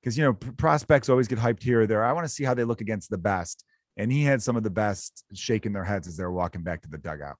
Because, 0.00 0.16
you 0.16 0.24
know, 0.24 0.32
prospects 0.32 1.08
always 1.08 1.28
get 1.28 1.38
hyped 1.38 1.62
here 1.62 1.82
or 1.82 1.86
there. 1.86 2.04
I 2.04 2.12
want 2.12 2.24
to 2.24 2.32
see 2.32 2.44
how 2.44 2.54
they 2.54 2.64
look 2.64 2.80
against 2.80 3.10
the 3.10 3.18
best. 3.18 3.64
And 3.98 4.10
he 4.10 4.22
had 4.22 4.42
some 4.42 4.56
of 4.56 4.62
the 4.62 4.70
best 4.70 5.24
shaking 5.34 5.72
their 5.72 5.84
heads 5.84 6.06
as 6.06 6.16
they 6.16 6.24
were 6.24 6.32
walking 6.32 6.62
back 6.62 6.82
to 6.82 6.88
the 6.88 6.98
dugout. 6.98 7.36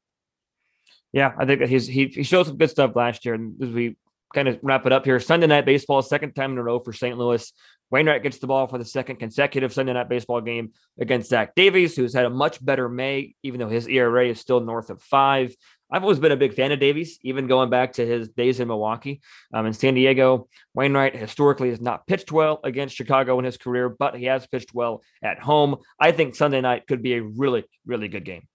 Yeah, 1.17 1.33
I 1.39 1.47
think 1.47 1.63
he's 1.63 1.87
he, 1.87 2.09
he 2.09 2.23
showed 2.23 2.47
some 2.47 2.59
good 2.59 2.69
stuff 2.69 2.95
last 2.95 3.25
year. 3.25 3.33
And 3.33 3.55
as 3.63 3.71
we 3.71 3.97
kind 4.35 4.49
of 4.49 4.59
wrap 4.63 4.85
it 4.85 4.93
up 4.93 5.07
here, 5.07 5.19
Sunday 5.19 5.47
night 5.47 5.65
baseball, 5.65 6.03
second 6.03 6.35
time 6.35 6.53
in 6.53 6.59
a 6.59 6.63
row 6.63 6.79
for 6.79 6.93
St. 6.93 7.17
Louis. 7.17 7.51
Wainwright 7.91 8.23
gets 8.23 8.39
the 8.39 8.47
ball 8.47 8.67
for 8.67 8.77
the 8.77 8.85
second 8.85 9.17
consecutive 9.17 9.73
Sunday 9.73 9.95
night 9.95 10.11
baseball 10.11 10.43
game 10.43 10.73
against 11.01 11.31
Zach 11.31 11.55
Davies, 11.55 11.97
who's 11.97 12.13
had 12.13 12.27
a 12.27 12.31
much 12.31 12.63
better 12.63 12.87
May, 12.87 13.35
even 13.43 13.61
though 13.61 13.69
his 13.71 13.89
ERA 13.89 14.29
is 14.29 14.39
still 14.41 14.61
north 14.61 14.91
of 14.91 15.01
five. 15.01 15.55
I've 15.91 16.03
always 16.03 16.19
been 16.19 16.33
a 16.33 16.37
big 16.37 16.53
fan 16.53 16.71
of 16.71 16.81
Davies, 16.81 17.19
even 17.23 17.47
going 17.47 17.71
back 17.71 17.95
to 17.95 18.05
his 18.05 18.29
days 18.29 18.61
in 18.61 18.69
Milwaukee. 18.69 19.23
Um, 19.55 19.65
in 19.65 19.73
San 19.73 19.95
Diego, 19.95 20.49
Wainwright 20.75 21.17
historically 21.17 21.71
has 21.71 21.81
not 21.81 22.07
pitched 22.07 22.31
well 22.31 22.61
against 22.63 22.95
Chicago 22.95 23.39
in 23.39 23.47
his 23.47 23.57
career, 23.57 23.89
but 23.89 24.17
he 24.17 24.27
has 24.27 24.47
pitched 24.47 24.75
well 24.75 25.01
at 25.23 25.39
home. 25.39 25.77
I 25.99 26.13
think 26.13 26.35
Sunday 26.35 26.61
night 26.61 26.87
could 26.87 27.03
be 27.03 27.15
a 27.15 27.23
really, 27.23 27.65
really 27.87 28.09
good 28.09 28.27
game. 28.27 28.49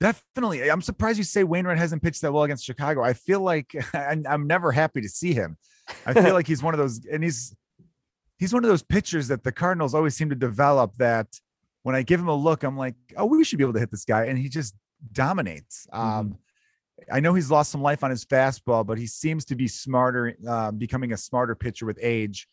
Definitely. 0.00 0.70
I'm 0.70 0.80
surprised 0.80 1.18
you 1.18 1.24
say 1.24 1.44
Wainwright 1.44 1.76
hasn't 1.76 2.02
pitched 2.02 2.22
that 2.22 2.32
well 2.32 2.44
against 2.44 2.64
Chicago. 2.64 3.02
I 3.02 3.12
feel 3.12 3.40
like 3.40 3.74
I'm 3.94 4.46
never 4.46 4.72
happy 4.72 5.02
to 5.02 5.08
see 5.08 5.34
him. 5.34 5.58
I 6.06 6.14
feel 6.14 6.34
like 6.34 6.46
he's 6.46 6.62
one 6.62 6.72
of 6.72 6.78
those, 6.78 7.04
and 7.04 7.22
he's 7.22 7.54
he's 8.38 8.54
one 8.54 8.64
of 8.64 8.70
those 8.70 8.82
pitchers 8.82 9.28
that 9.28 9.44
the 9.44 9.52
Cardinals 9.52 9.94
always 9.94 10.16
seem 10.16 10.30
to 10.30 10.36
develop 10.36 10.96
that 10.96 11.26
when 11.82 11.94
I 11.94 12.02
give 12.02 12.20
him 12.20 12.28
a 12.28 12.34
look, 12.34 12.62
I'm 12.62 12.76
like, 12.76 12.94
oh, 13.16 13.26
we 13.26 13.44
should 13.44 13.58
be 13.58 13.64
able 13.64 13.74
to 13.74 13.80
hit 13.80 13.90
this 13.90 14.04
guy. 14.04 14.24
And 14.24 14.38
he 14.38 14.48
just 14.48 14.74
dominates. 15.12 15.86
Mm-hmm. 15.92 16.08
Um, 16.08 16.38
I 17.10 17.20
know 17.20 17.34
he's 17.34 17.50
lost 17.50 17.70
some 17.70 17.82
life 17.82 18.04
on 18.04 18.10
his 18.10 18.24
fastball, 18.24 18.84
but 18.84 18.98
he 18.98 19.06
seems 19.06 19.44
to 19.46 19.54
be 19.54 19.68
smarter, 19.68 20.36
uh, 20.46 20.70
becoming 20.70 21.12
a 21.12 21.16
smarter 21.16 21.54
pitcher 21.54 21.86
with 21.86 21.98
age, 22.02 22.46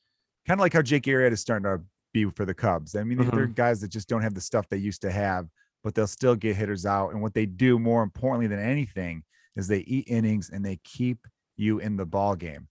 kind 0.48 0.60
of 0.60 0.62
like 0.62 0.74
how 0.74 0.82
Jake 0.82 1.04
Arrieta 1.04 1.34
is 1.34 1.42
starting 1.42 1.66
to 1.66 1.84
be 2.14 2.26
for 2.32 2.46
the 2.46 2.54
Cubs. 2.54 2.96
I 2.96 3.04
mean, 3.04 3.18
mm-hmm. 3.18 3.36
they're 3.36 3.48
guys 3.48 3.82
that 3.82 3.90
just 3.90 4.08
don't 4.08 4.22
have 4.22 4.34
the 4.34 4.42
stuff 4.42 4.68
they 4.70 4.78
used 4.78 5.02
to 5.02 5.12
have, 5.12 5.48
but 5.88 5.96
they'll 5.96 6.06
still 6.06 6.36
get 6.36 6.58
hitters 6.58 6.86
out. 6.86 7.14
And 7.14 7.22
what 7.22 7.34
they 7.34 7.46
do 7.46 7.80
more 7.80 8.04
importantly 8.04 8.48
than 8.48 8.60
anything 8.60 9.24
is 9.56 9.70
they 9.70 9.86
eat 9.88 10.04
innings 10.10 10.50
and 10.50 10.66
they 10.66 10.82
keep 10.84 11.20
you 11.56 11.80
in 11.80 11.96
the 11.96 12.06
ball 12.06 12.36
game. 12.36 12.68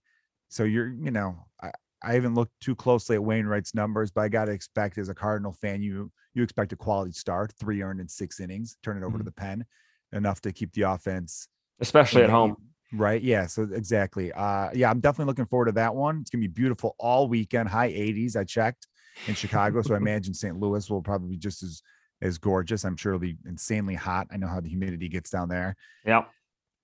So 0.49 0.65
you're, 0.65 0.89
you 0.89 1.09
know, 1.09 1.35
I, 1.59 1.71
I 2.03 2.13
haven't 2.13 2.35
looked 2.35 2.51
too 2.61 2.75
closely 2.75 3.15
at 3.15 3.23
Wainwright's 3.23 3.73
numbers, 3.73 4.11
but 4.11 4.21
I 4.21 4.29
got 4.29 4.45
to 4.45 4.51
expect 4.51 4.99
as 4.99 5.09
a 5.09 5.15
Cardinal 5.15 5.53
fan, 5.53 5.81
you 5.81 6.11
you 6.35 6.43
expect 6.43 6.73
a 6.73 6.75
quality 6.75 7.11
start, 7.11 7.51
three 7.59 7.81
earned 7.81 8.01
in 8.01 8.07
six 8.07 8.39
innings, 8.39 8.77
turn 8.83 8.97
it 8.97 8.99
over 8.99 9.17
mm-hmm. 9.17 9.17
to 9.17 9.23
the 9.23 9.31
pen, 9.31 9.65
enough 10.13 10.39
to 10.41 10.51
keep 10.51 10.71
the 10.73 10.83
offense, 10.83 11.47
especially 11.79 12.21
at 12.21 12.29
home. 12.29 12.55
Right. 12.93 13.23
Yeah. 13.23 13.47
So 13.47 13.63
exactly. 13.63 14.31
Uh, 14.31 14.69
yeah, 14.75 14.91
I'm 14.91 14.99
definitely 14.99 15.31
looking 15.31 15.47
forward 15.47 15.65
to 15.65 15.71
that 15.71 15.95
one. 15.95 16.19
It's 16.21 16.29
gonna 16.29 16.41
be 16.41 16.49
beautiful 16.49 16.95
all 16.99 17.27
weekend, 17.27 17.67
high 17.67 17.89
80s. 17.89 18.35
I 18.35 18.43
checked 18.43 18.85
in 19.25 19.33
Chicago, 19.33 19.81
so 19.81 19.95
I 19.95 19.97
imagine 20.05 20.35
St. 20.35 20.59
Louis 20.59 20.87
will 20.87 21.01
probably 21.01 21.29
be 21.29 21.37
just 21.37 21.63
as 21.63 21.81
as 22.21 22.37
gorgeous. 22.37 22.83
I'm 22.83 22.97
sure 22.97 23.13
it'll 23.13 23.19
be 23.19 23.37
insanely 23.45 23.95
hot. 23.95 24.27
I 24.31 24.37
know 24.37 24.47
how 24.47 24.59
the 24.59 24.69
humidity 24.69 25.09
gets 25.09 25.29
down 25.29 25.49
there. 25.49 25.75
Yeah. 26.05 26.25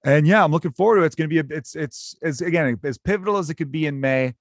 And 0.05 0.27
yeah, 0.27 0.43
I'm 0.43 0.51
looking 0.51 0.71
forward 0.71 0.97
to 0.97 1.03
it. 1.03 1.05
It's 1.07 1.15
going 1.15 1.29
to 1.29 1.43
be 1.43 1.53
a, 1.53 1.57
it's 1.57 1.75
it's 1.75 2.15
as 2.21 2.41
again 2.41 2.77
as 2.83 2.97
pivotal 2.97 3.37
as 3.37 3.49
it 3.49 3.55
could 3.55 3.71
be 3.71 3.85
in 3.85 3.99
May 3.99 4.33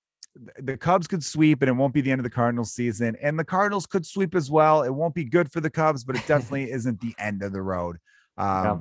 the 0.59 0.77
Cubs 0.77 1.07
could 1.07 1.23
sweep 1.23 1.63
and 1.63 1.69
it 1.69 1.75
won't 1.75 1.93
be 1.93 2.01
the 2.01 2.11
end 2.11 2.19
of 2.19 2.25
the 2.25 2.31
Cardinals 2.31 2.73
season. 2.73 3.17
And 3.21 3.39
the 3.39 3.45
Cardinals 3.45 3.87
could 3.87 4.07
sweep 4.07 4.35
as 4.35 4.51
well. 4.51 4.83
It 4.83 4.91
won't 4.91 5.15
be 5.15 5.25
good 5.25 5.53
for 5.53 5.61
the 5.61 5.71
Cubs, 5.71 6.05
but 6.05 6.17
it 6.17 6.23
definitely 6.27 6.71
isn't 6.71 7.01
the 7.01 7.15
end 7.19 7.43
of 7.43 7.53
the 7.53 7.63
road. 7.63 7.99
Um, 8.39 8.65
yeah. 8.65 8.79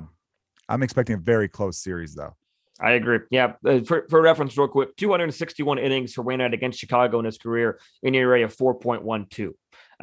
I'm 0.68 0.82
expecting 0.82 1.16
a 1.16 1.18
very 1.18 1.48
close 1.48 1.78
series 1.78 2.14
though. 2.14 2.34
I 2.80 2.92
agree. 2.92 3.20
Yeah. 3.30 3.54
Uh, 3.66 3.80
for, 3.80 4.06
for 4.08 4.20
reference, 4.20 4.56
real 4.56 4.66
quick 4.66 4.96
261 4.96 5.78
innings 5.78 6.14
for 6.14 6.22
Wainwright 6.22 6.54
against 6.54 6.78
Chicago 6.78 7.18
in 7.18 7.26
his 7.26 7.38
career 7.38 7.78
in 8.02 8.14
ERA 8.14 8.42
of 8.44 8.56
4.12. 8.56 9.52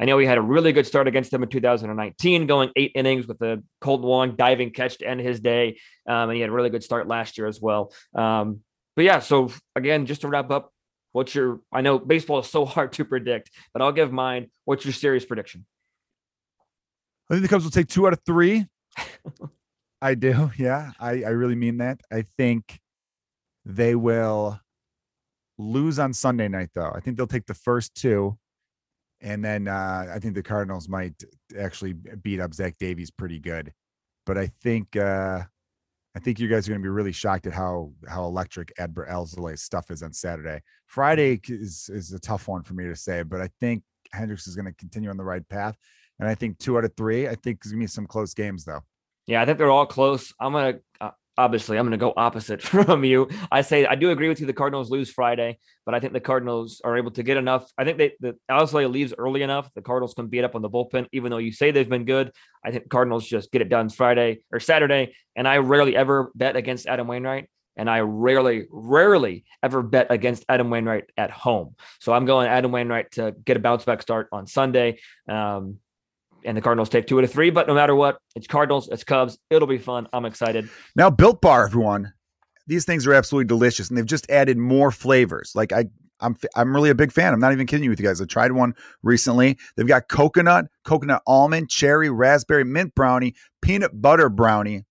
I 0.00 0.06
know 0.06 0.18
he 0.18 0.26
had 0.26 0.38
a 0.38 0.42
really 0.42 0.72
good 0.72 0.86
start 0.86 1.06
against 1.06 1.30
them 1.30 1.42
in 1.42 1.50
2019, 1.50 2.46
going 2.46 2.70
eight 2.74 2.92
innings 2.94 3.26
with 3.26 3.42
a 3.42 3.62
Kolten 3.82 4.00
Wong 4.00 4.34
diving 4.34 4.70
catch 4.70 4.98
to 4.98 5.06
end 5.06 5.20
his 5.20 5.40
day. 5.40 5.78
Um, 6.08 6.30
and 6.30 6.34
he 6.34 6.40
had 6.40 6.48
a 6.48 6.52
really 6.52 6.70
good 6.70 6.82
start 6.82 7.06
last 7.06 7.36
year 7.36 7.46
as 7.46 7.60
well. 7.60 7.92
Um, 8.14 8.60
but 8.96 9.04
yeah, 9.04 9.18
so 9.18 9.52
again, 9.76 10.06
just 10.06 10.22
to 10.22 10.28
wrap 10.28 10.50
up, 10.50 10.72
What's 11.12 11.34
your? 11.34 11.60
I 11.72 11.80
know 11.80 11.98
baseball 11.98 12.38
is 12.40 12.48
so 12.48 12.64
hard 12.66 12.92
to 12.94 13.04
predict, 13.04 13.50
but 13.72 13.82
I'll 13.82 13.92
give 13.92 14.12
mine. 14.12 14.50
What's 14.64 14.84
your 14.84 14.92
series 14.92 15.24
prediction? 15.24 15.66
I 17.28 17.34
think 17.34 17.42
the 17.42 17.48
Cubs 17.48 17.64
will 17.64 17.70
take 17.70 17.88
two 17.88 18.06
out 18.06 18.12
of 18.12 18.20
three. 18.24 18.66
I 20.02 20.14
do. 20.14 20.50
Yeah, 20.58 20.92
I, 20.98 21.22
I 21.22 21.30
really 21.30 21.54
mean 21.54 21.78
that. 21.78 22.00
I 22.10 22.22
think 22.22 22.80
they 23.64 23.94
will 23.94 24.58
lose 25.58 25.98
on 25.98 26.12
Sunday 26.12 26.48
night, 26.48 26.70
though. 26.74 26.90
I 26.94 27.00
think 27.00 27.16
they'll 27.16 27.26
take 27.26 27.46
the 27.46 27.54
first 27.54 27.94
two, 27.94 28.38
and 29.20 29.44
then 29.44 29.68
uh, 29.68 30.06
I 30.12 30.18
think 30.18 30.34
the 30.34 30.42
Cardinals 30.42 30.88
might 30.88 31.14
actually 31.58 31.92
beat 31.92 32.40
up 32.40 32.54
Zach 32.54 32.76
Davies 32.78 33.10
pretty 33.10 33.38
good. 33.38 33.72
But 34.26 34.38
I 34.38 34.50
think 34.62 34.96
uh, 34.96 35.42
I 36.16 36.18
think 36.18 36.38
you 36.38 36.48
guys 36.48 36.66
are 36.66 36.72
going 36.72 36.80
to 36.80 36.86
be 36.86 36.90
really 36.90 37.12
shocked 37.12 37.46
at 37.46 37.52
how 37.52 37.92
how 38.08 38.24
electric 38.24 38.72
Adbert 38.78 39.08
Alzolay's 39.08 39.62
stuff 39.62 39.90
is 39.90 40.02
on 40.02 40.12
Saturday. 40.12 40.60
Friday 40.86 41.40
is 41.48 41.90
is 41.92 42.12
a 42.12 42.20
tough 42.20 42.48
one 42.48 42.62
for 42.62 42.74
me 42.74 42.84
to 42.84 42.96
say, 42.96 43.22
but 43.22 43.40
I 43.40 43.48
think 43.60 43.82
Hendricks 44.12 44.46
is 44.46 44.56
going 44.56 44.66
to 44.66 44.74
continue 44.74 45.10
on 45.10 45.16
the 45.16 45.24
right 45.24 45.46
path, 45.48 45.76
and 46.18 46.28
I 46.28 46.34
think 46.34 46.58
two 46.58 46.78
out 46.78 46.84
of 46.84 46.92
three. 46.96 47.28
I 47.28 47.34
think 47.34 47.62
there's 47.62 47.72
going 47.72 47.80
to 47.80 47.84
be 47.84 47.88
some 47.88 48.06
close 48.06 48.34
games 48.34 48.64
though. 48.64 48.80
Yeah, 49.26 49.42
I 49.42 49.44
think 49.44 49.58
they're 49.58 49.70
all 49.70 49.86
close. 49.86 50.32
I'm 50.40 50.52
gonna 50.52 50.78
uh, 51.00 51.10
obviously 51.40 51.78
I'm 51.78 51.84
going 51.84 51.92
to 51.92 51.96
go 51.96 52.12
opposite 52.16 52.62
from 52.74 53.04
you. 53.04 53.28
I 53.50 53.62
say 53.62 53.86
I 53.86 53.94
do 53.94 54.10
agree 54.10 54.28
with 54.28 54.40
you. 54.40 54.46
The 54.46 54.52
Cardinals 54.52 54.90
lose 54.90 55.10
Friday, 55.10 55.58
but 55.86 55.94
I 55.94 56.00
think 56.00 56.12
the 56.12 56.20
Cardinals 56.20 56.80
are 56.84 56.98
able 56.98 57.10
to 57.12 57.22
get 57.22 57.36
enough. 57.36 57.70
I 57.78 57.84
think 57.84 57.98
they 57.98 58.12
the 58.20 58.36
Alzolay 58.50 58.90
leaves 58.90 59.14
early 59.16 59.42
enough. 59.42 59.72
The 59.74 59.82
Cardinals 59.82 60.14
can 60.14 60.28
beat 60.28 60.44
up 60.44 60.54
on 60.54 60.62
the 60.62 60.70
bullpen, 60.70 61.06
even 61.12 61.30
though 61.30 61.38
you 61.38 61.52
say 61.52 61.70
they've 61.70 61.88
been 61.88 62.04
good. 62.04 62.32
I 62.64 62.70
think 62.70 62.88
Cardinals 62.90 63.26
just 63.26 63.50
get 63.50 63.62
it 63.62 63.68
done 63.68 63.88
Friday 63.88 64.42
or 64.52 64.60
Saturday. 64.60 65.14
And 65.34 65.48
I 65.48 65.58
rarely 65.58 65.96
ever 65.96 66.30
bet 66.34 66.56
against 66.56 66.86
Adam 66.86 67.06
Wainwright. 67.06 67.48
And 67.76 67.88
I 67.88 68.00
rarely, 68.00 68.66
rarely 68.70 69.44
ever 69.62 69.82
bet 69.82 70.08
against 70.10 70.44
Adam 70.48 70.68
Wainwright 70.68 71.04
at 71.16 71.30
home. 71.30 71.76
So 72.00 72.12
I'm 72.12 72.26
going 72.26 72.46
Adam 72.46 72.72
Wainwright 72.72 73.12
to 73.12 73.34
get 73.44 73.56
a 73.56 73.60
bounce 73.60 73.84
back 73.86 74.02
start 74.02 74.28
on 74.32 74.46
Sunday. 74.46 74.98
Um, 75.28 75.78
and 76.44 76.56
the 76.56 76.60
Cardinals 76.60 76.88
take 76.88 77.06
two 77.06 77.18
out 77.18 77.24
of 77.24 77.32
three. 77.32 77.50
But 77.50 77.66
no 77.66 77.74
matter 77.74 77.94
what, 77.94 78.18
it's 78.34 78.46
Cardinals, 78.46 78.88
it's 78.88 79.04
Cubs. 79.04 79.38
It'll 79.50 79.68
be 79.68 79.78
fun. 79.78 80.08
I'm 80.12 80.24
excited. 80.24 80.68
Now, 80.96 81.10
Built 81.10 81.40
Bar, 81.40 81.66
everyone. 81.66 82.12
These 82.66 82.84
things 82.84 83.06
are 83.06 83.14
absolutely 83.14 83.48
delicious, 83.48 83.88
and 83.88 83.98
they've 83.98 84.06
just 84.06 84.30
added 84.30 84.56
more 84.56 84.90
flavors. 84.90 85.52
Like 85.54 85.72
I, 85.72 85.86
I'm, 86.20 86.36
I'm 86.54 86.74
really 86.74 86.90
a 86.90 86.94
big 86.94 87.12
fan. 87.12 87.32
I'm 87.32 87.40
not 87.40 87.52
even 87.52 87.66
kidding 87.66 87.84
you 87.84 87.90
with 87.90 87.98
you 87.98 88.06
guys. 88.06 88.20
I 88.20 88.26
tried 88.26 88.52
one 88.52 88.74
recently. 89.02 89.58
They've 89.76 89.86
got 89.86 90.08
coconut, 90.08 90.66
coconut 90.84 91.22
almond, 91.26 91.68
cherry, 91.68 92.10
raspberry, 92.10 92.64
mint 92.64 92.94
brownie, 92.94 93.34
peanut 93.60 94.00
butter 94.00 94.28
brownie. 94.28 94.84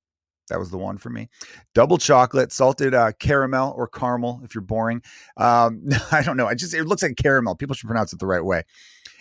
That 0.49 0.59
was 0.59 0.71
the 0.71 0.77
one 0.77 0.97
for 0.97 1.09
me. 1.09 1.29
Double 1.73 1.97
chocolate, 1.97 2.51
salted 2.51 2.93
uh, 2.93 3.11
caramel 3.19 3.73
or 3.77 3.87
caramel 3.87 4.41
if 4.43 4.53
you're 4.53 4.63
boring. 4.63 5.01
Um, 5.37 5.87
I 6.11 6.21
don't 6.23 6.37
know. 6.37 6.47
I 6.47 6.55
just 6.55 6.73
it 6.73 6.85
looks 6.85 7.03
like 7.03 7.15
caramel. 7.15 7.55
People 7.55 7.75
should 7.75 7.87
pronounce 7.87 8.11
it 8.11 8.19
the 8.19 8.27
right 8.27 8.43
way. 8.43 8.63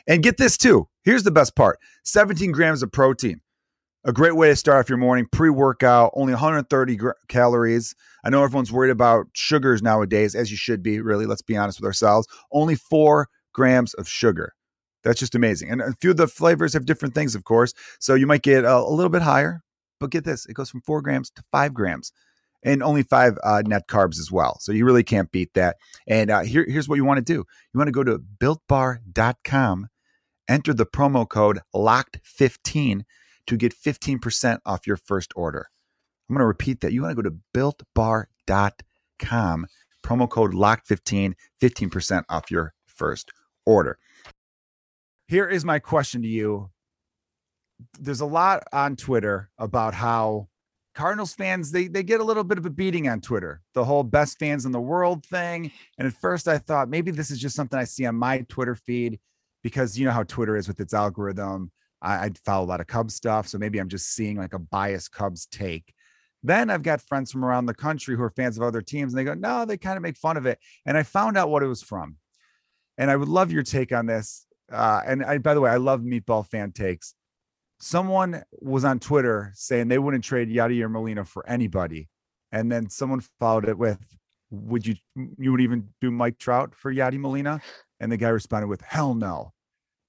And 0.08 0.22
get 0.22 0.38
this 0.38 0.56
too. 0.56 0.88
Here's 1.04 1.22
the 1.22 1.30
best 1.30 1.54
part 1.54 1.78
17 2.04 2.50
grams 2.50 2.82
of 2.82 2.90
protein. 2.90 3.40
A 4.04 4.12
great 4.12 4.36
way 4.36 4.48
to 4.48 4.56
start 4.56 4.78
off 4.78 4.88
your 4.88 4.96
morning 4.96 5.26
pre 5.30 5.50
workout, 5.50 6.12
only 6.14 6.32
130 6.32 6.96
gr- 6.96 7.10
calories. 7.28 7.94
I 8.24 8.30
know 8.30 8.42
everyone's 8.42 8.72
worried 8.72 8.90
about 8.90 9.26
sugars 9.34 9.82
nowadays, 9.82 10.34
as 10.34 10.50
you 10.50 10.56
should 10.56 10.82
be, 10.82 11.00
really. 11.00 11.26
Let's 11.26 11.42
be 11.42 11.56
honest 11.56 11.78
with 11.78 11.86
ourselves. 11.86 12.26
Only 12.50 12.74
four 12.74 13.28
grams 13.52 13.92
of 13.94 14.08
sugar. 14.08 14.54
That's 15.04 15.20
just 15.20 15.34
amazing. 15.34 15.70
And 15.70 15.82
a 15.82 15.92
few 16.00 16.10
of 16.10 16.16
the 16.16 16.26
flavors 16.26 16.72
have 16.72 16.86
different 16.86 17.14
things, 17.14 17.34
of 17.34 17.44
course. 17.44 17.74
So 18.00 18.14
you 18.14 18.26
might 18.26 18.42
get 18.42 18.64
a, 18.64 18.78
a 18.78 18.90
little 18.90 19.10
bit 19.10 19.22
higher, 19.22 19.62
but 20.00 20.10
get 20.10 20.24
this 20.24 20.46
it 20.46 20.54
goes 20.54 20.70
from 20.70 20.80
four 20.80 21.02
grams 21.02 21.30
to 21.32 21.42
five 21.52 21.74
grams 21.74 22.12
and 22.62 22.82
only 22.82 23.02
five 23.02 23.38
uh, 23.44 23.62
net 23.66 23.88
carbs 23.88 24.18
as 24.18 24.32
well. 24.32 24.58
So 24.60 24.72
you 24.72 24.84
really 24.84 25.04
can't 25.04 25.30
beat 25.30 25.54
that. 25.54 25.76
And 26.06 26.30
uh, 26.30 26.40
here, 26.40 26.64
here's 26.68 26.88
what 26.88 26.96
you 26.96 27.04
want 27.04 27.18
to 27.18 27.24
do 27.24 27.34
you 27.34 27.78
want 27.78 27.88
to 27.88 27.92
go 27.92 28.04
to 28.04 28.18
builtbar.com 28.40 29.88
Enter 30.48 30.72
the 30.72 30.86
promo 30.86 31.28
code 31.28 31.60
LOCKED15 31.74 33.02
to 33.46 33.56
get 33.56 33.74
15% 33.74 34.60
off 34.64 34.86
your 34.86 34.96
first 34.96 35.32
order. 35.36 35.68
I'm 36.28 36.34
going 36.34 36.40
to 36.40 36.46
repeat 36.46 36.80
that. 36.80 36.92
You 36.92 37.02
want 37.02 37.16
to 37.16 37.22
go 37.22 37.28
to 37.28 37.36
builtbar.com, 37.54 38.26
promo 40.02 40.28
code 40.28 40.54
LOCKED15, 40.54 41.34
15% 41.60 42.24
off 42.28 42.50
your 42.50 42.74
first 42.86 43.30
order. 43.66 43.98
Here 45.26 45.48
is 45.48 45.64
my 45.64 45.78
question 45.78 46.22
to 46.22 46.28
you. 46.28 46.70
There's 48.00 48.22
a 48.22 48.26
lot 48.26 48.64
on 48.72 48.96
Twitter 48.96 49.50
about 49.58 49.94
how 49.94 50.48
Cardinals 50.94 51.32
fans 51.32 51.70
they 51.70 51.86
they 51.86 52.02
get 52.02 52.20
a 52.20 52.24
little 52.24 52.42
bit 52.42 52.58
of 52.58 52.66
a 52.66 52.70
beating 52.70 53.08
on 53.08 53.20
Twitter. 53.20 53.62
The 53.74 53.84
whole 53.84 54.02
best 54.02 54.36
fans 54.38 54.66
in 54.66 54.72
the 54.72 54.80
world 54.80 55.24
thing. 55.24 55.70
And 55.96 56.08
at 56.08 56.14
first 56.14 56.48
I 56.48 56.58
thought 56.58 56.88
maybe 56.88 57.12
this 57.12 57.30
is 57.30 57.38
just 57.38 57.54
something 57.54 57.78
I 57.78 57.84
see 57.84 58.04
on 58.04 58.16
my 58.16 58.44
Twitter 58.48 58.74
feed 58.74 59.20
because 59.68 59.98
you 59.98 60.06
know 60.06 60.12
how 60.12 60.22
Twitter 60.22 60.56
is 60.56 60.66
with 60.66 60.80
its 60.80 60.94
algorithm. 60.94 61.70
I, 62.00 62.14
I 62.14 62.30
follow 62.44 62.64
a 62.64 62.66
lot 62.66 62.80
of 62.80 62.86
Cubs 62.86 63.14
stuff, 63.14 63.48
so 63.48 63.58
maybe 63.58 63.78
I'm 63.78 63.88
just 63.88 64.14
seeing 64.14 64.36
like 64.36 64.54
a 64.54 64.58
biased 64.58 65.12
Cubs 65.12 65.46
take. 65.46 65.92
Then 66.42 66.70
I've 66.70 66.82
got 66.82 67.02
friends 67.02 67.30
from 67.30 67.44
around 67.44 67.66
the 67.66 67.74
country 67.74 68.16
who 68.16 68.22
are 68.22 68.30
fans 68.30 68.56
of 68.56 68.62
other 68.62 68.80
teams, 68.80 69.12
and 69.12 69.18
they 69.18 69.24
go, 69.24 69.34
"No, 69.34 69.64
they 69.64 69.76
kind 69.76 69.96
of 69.96 70.02
make 70.02 70.16
fun 70.16 70.36
of 70.36 70.46
it." 70.46 70.58
And 70.86 70.96
I 70.96 71.02
found 71.02 71.36
out 71.36 71.50
what 71.50 71.62
it 71.62 71.66
was 71.66 71.82
from, 71.82 72.16
and 72.96 73.10
I 73.10 73.16
would 73.16 73.28
love 73.28 73.52
your 73.52 73.62
take 73.62 73.92
on 73.92 74.06
this. 74.06 74.46
Uh, 74.72 75.02
and 75.06 75.24
I, 75.24 75.38
by 75.38 75.54
the 75.54 75.60
way, 75.60 75.70
I 75.70 75.76
love 75.76 76.00
meatball 76.00 76.46
fan 76.46 76.72
takes. 76.72 77.14
Someone 77.80 78.42
was 78.52 78.84
on 78.84 78.98
Twitter 78.98 79.52
saying 79.54 79.88
they 79.88 79.98
wouldn't 79.98 80.24
trade 80.24 80.48
Yadier 80.48 80.90
Molina 80.90 81.24
for 81.24 81.46
anybody, 81.48 82.08
and 82.52 82.72
then 82.72 82.88
someone 82.88 83.20
followed 83.40 83.68
it 83.68 83.76
with, 83.76 83.98
"Would 84.50 84.86
you? 84.86 84.96
You 85.38 85.52
would 85.52 85.60
even 85.60 85.88
do 86.00 86.10
Mike 86.10 86.38
Trout 86.38 86.74
for 86.74 86.92
Yadi 86.92 87.18
Molina?" 87.18 87.60
And 88.00 88.12
the 88.12 88.16
guy 88.16 88.28
responded 88.28 88.68
with, 88.68 88.80
hell 88.80 89.14
no. 89.14 89.52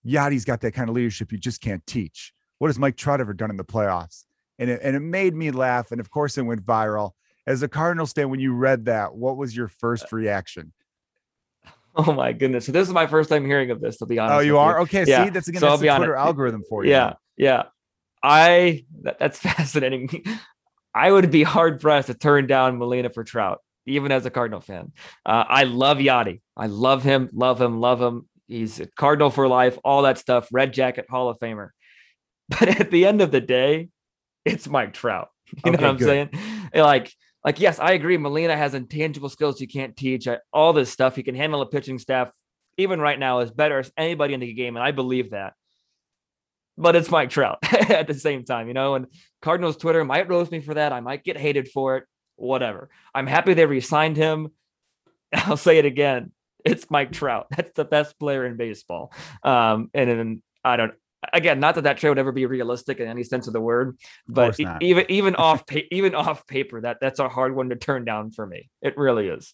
Yadi's 0.05 0.45
got 0.45 0.62
that 0.62 0.73
kind 0.73 0.89
of 0.89 0.95
leadership 0.95 1.31
you 1.31 1.38
just 1.38 1.62
can't 1.62 1.85
teach. 1.85 2.33
What 2.57 2.67
has 2.67 2.79
Mike 2.79 2.97
Trout 2.97 3.21
ever 3.21 3.33
done 3.33 3.49
in 3.49 3.57
the 3.57 3.65
playoffs? 3.65 4.25
And 4.57 4.69
it, 4.69 4.81
and 4.83 4.95
it 4.95 5.01
made 5.01 5.33
me 5.33 5.51
laugh. 5.51 5.91
And 5.91 5.99
of 5.99 6.09
course, 6.09 6.38
it 6.38 6.41
went 6.43 6.65
viral. 6.65 7.12
As 7.47 7.63
a 7.63 7.67
Cardinals 7.67 8.13
fan, 8.13 8.29
when 8.29 8.39
you 8.39 8.53
read 8.53 8.85
that, 8.85 9.15
what 9.15 9.38
was 9.38 9.55
your 9.55 9.67
first 9.67 10.12
reaction? 10.12 10.73
Oh 11.95 12.13
my 12.13 12.31
goodness! 12.31 12.67
So 12.67 12.71
this 12.71 12.88
is 12.88 12.93
my 12.93 13.07
first 13.07 13.29
time 13.29 13.45
hearing 13.45 13.71
of 13.71 13.81
this. 13.81 13.97
To 13.97 14.05
be 14.05 14.19
honest. 14.19 14.35
Oh, 14.35 14.39
you 14.39 14.59
are 14.59 14.79
okay. 14.81 15.05
Yeah. 15.05 15.25
See, 15.25 15.31
that's 15.31 15.47
again 15.47 15.59
so 15.59 15.69
that's 15.69 15.81
the 15.81 15.88
Twitter 15.88 16.15
honest. 16.15 16.27
algorithm 16.27 16.63
for 16.69 16.85
you. 16.85 16.91
Yeah, 16.91 17.13
yeah. 17.35 17.63
I 18.23 18.85
that, 19.01 19.17
that's 19.17 19.39
fascinating. 19.41 20.23
I 20.93 21.12
would 21.12 21.31
be 21.31 21.41
hard 21.41 21.81
pressed 21.81 22.07
to 22.07 22.13
turn 22.13 22.45
down 22.45 22.77
Molina 22.77 23.09
for 23.09 23.23
Trout 23.23 23.59
even 23.89 24.12
as 24.12 24.25
a 24.25 24.29
Cardinal 24.29 24.62
fan. 24.62 24.91
Uh, 25.25 25.43
I 25.47 25.63
love 25.63 25.97
Yadi. 25.97 26.41
I 26.55 26.67
love 26.67 27.03
him, 27.03 27.29
love 27.33 27.59
him, 27.59 27.79
love 27.79 28.01
him. 28.01 28.28
He's 28.49 28.79
a 28.79 28.88
Cardinal 28.88 29.29
for 29.29 29.47
life, 29.47 29.77
all 29.85 30.01
that 30.01 30.17
stuff, 30.17 30.49
red 30.51 30.73
jacket, 30.73 31.05
Hall 31.09 31.29
of 31.29 31.39
Famer. 31.39 31.69
But 32.49 32.81
at 32.81 32.89
the 32.89 33.05
end 33.05 33.21
of 33.21 33.29
the 33.29 33.41
day, 33.41 33.89
it's 34.43 34.67
Mike 34.67 34.93
Trout. 34.93 35.29
You 35.65 35.71
okay, 35.71 35.81
know 35.81 35.88
what 35.88 35.89
I'm 35.91 35.97
good. 35.97 36.05
saying? 36.05 36.29
Like, 36.73 37.12
like, 37.43 37.59
yes, 37.59 37.79
I 37.79 37.93
agree. 37.93 38.17
Molina 38.17 38.55
has 38.55 38.73
intangible 38.73 39.29
skills 39.29 39.62
you 39.62 39.67
can't 39.67 39.95
teach. 39.95 40.27
Uh, 40.27 40.38
all 40.51 40.73
this 40.73 40.91
stuff. 40.91 41.15
He 41.15 41.23
can 41.23 41.35
handle 41.35 41.62
a 41.62 41.65
pitching 41.65 41.97
staff, 41.99 42.31
even 42.77 42.99
right 42.99 43.17
now, 43.17 43.39
is 43.39 43.51
better 43.51 43.79
as 43.79 43.91
anybody 43.97 44.33
in 44.33 44.39
the 44.39 44.53
game. 44.53 44.75
And 44.75 44.83
I 44.83 44.91
believe 44.91 45.31
that. 45.31 45.53
But 46.77 46.95
it's 46.95 47.09
Mike 47.09 47.29
Trout 47.29 47.59
at 47.63 48.07
the 48.07 48.13
same 48.13 48.45
time, 48.45 48.67
you 48.67 48.73
know, 48.73 48.95
and 48.95 49.07
Cardinals 49.41 49.77
Twitter 49.77 50.03
might 50.05 50.29
roast 50.29 50.51
me 50.51 50.59
for 50.59 50.73
that. 50.73 50.91
I 50.93 50.99
might 51.01 51.23
get 51.23 51.38
hated 51.38 51.67
for 51.69 51.97
it. 51.97 52.05
Whatever. 52.35 52.89
I'm 53.13 53.27
happy 53.27 53.53
they 53.53 53.65
re-signed 53.65 54.17
him. 54.17 54.49
I'll 55.33 55.57
say 55.57 55.77
it 55.77 55.85
again. 55.85 56.31
It's 56.69 56.89
Mike 56.89 57.12
Trout. 57.12 57.47
That's 57.55 57.71
the 57.73 57.86
best 57.86 58.19
player 58.19 58.45
in 58.45 58.58
baseball. 58.58 59.13
Um, 59.43 59.89
and 59.93 60.10
then 60.10 60.41
I 60.63 60.77
don't 60.77 60.93
again, 61.34 61.60
not 61.60 61.75
that 61.75 61.84
that 61.84 61.97
trade 61.97 62.10
would 62.10 62.19
ever 62.19 62.32
be 62.32 62.45
realistic 62.45 62.99
in 62.99 63.08
any 63.08 63.23
sense 63.23 63.47
of 63.47 63.53
the 63.53 63.62
word, 63.62 63.97
but 64.27 64.60
even 64.60 65.05
even 65.10 65.36
off 65.38 65.65
pa- 65.67 65.88
even 65.91 66.15
off 66.15 66.47
paper, 66.47 66.82
that 66.82 66.97
that's 67.01 67.19
a 67.19 67.29
hard 67.29 67.55
one 67.55 67.69
to 67.69 67.75
turn 67.75 68.05
down 68.05 68.32
for 68.32 68.45
me. 68.45 68.69
It 68.82 68.97
really 68.97 69.27
is. 69.27 69.53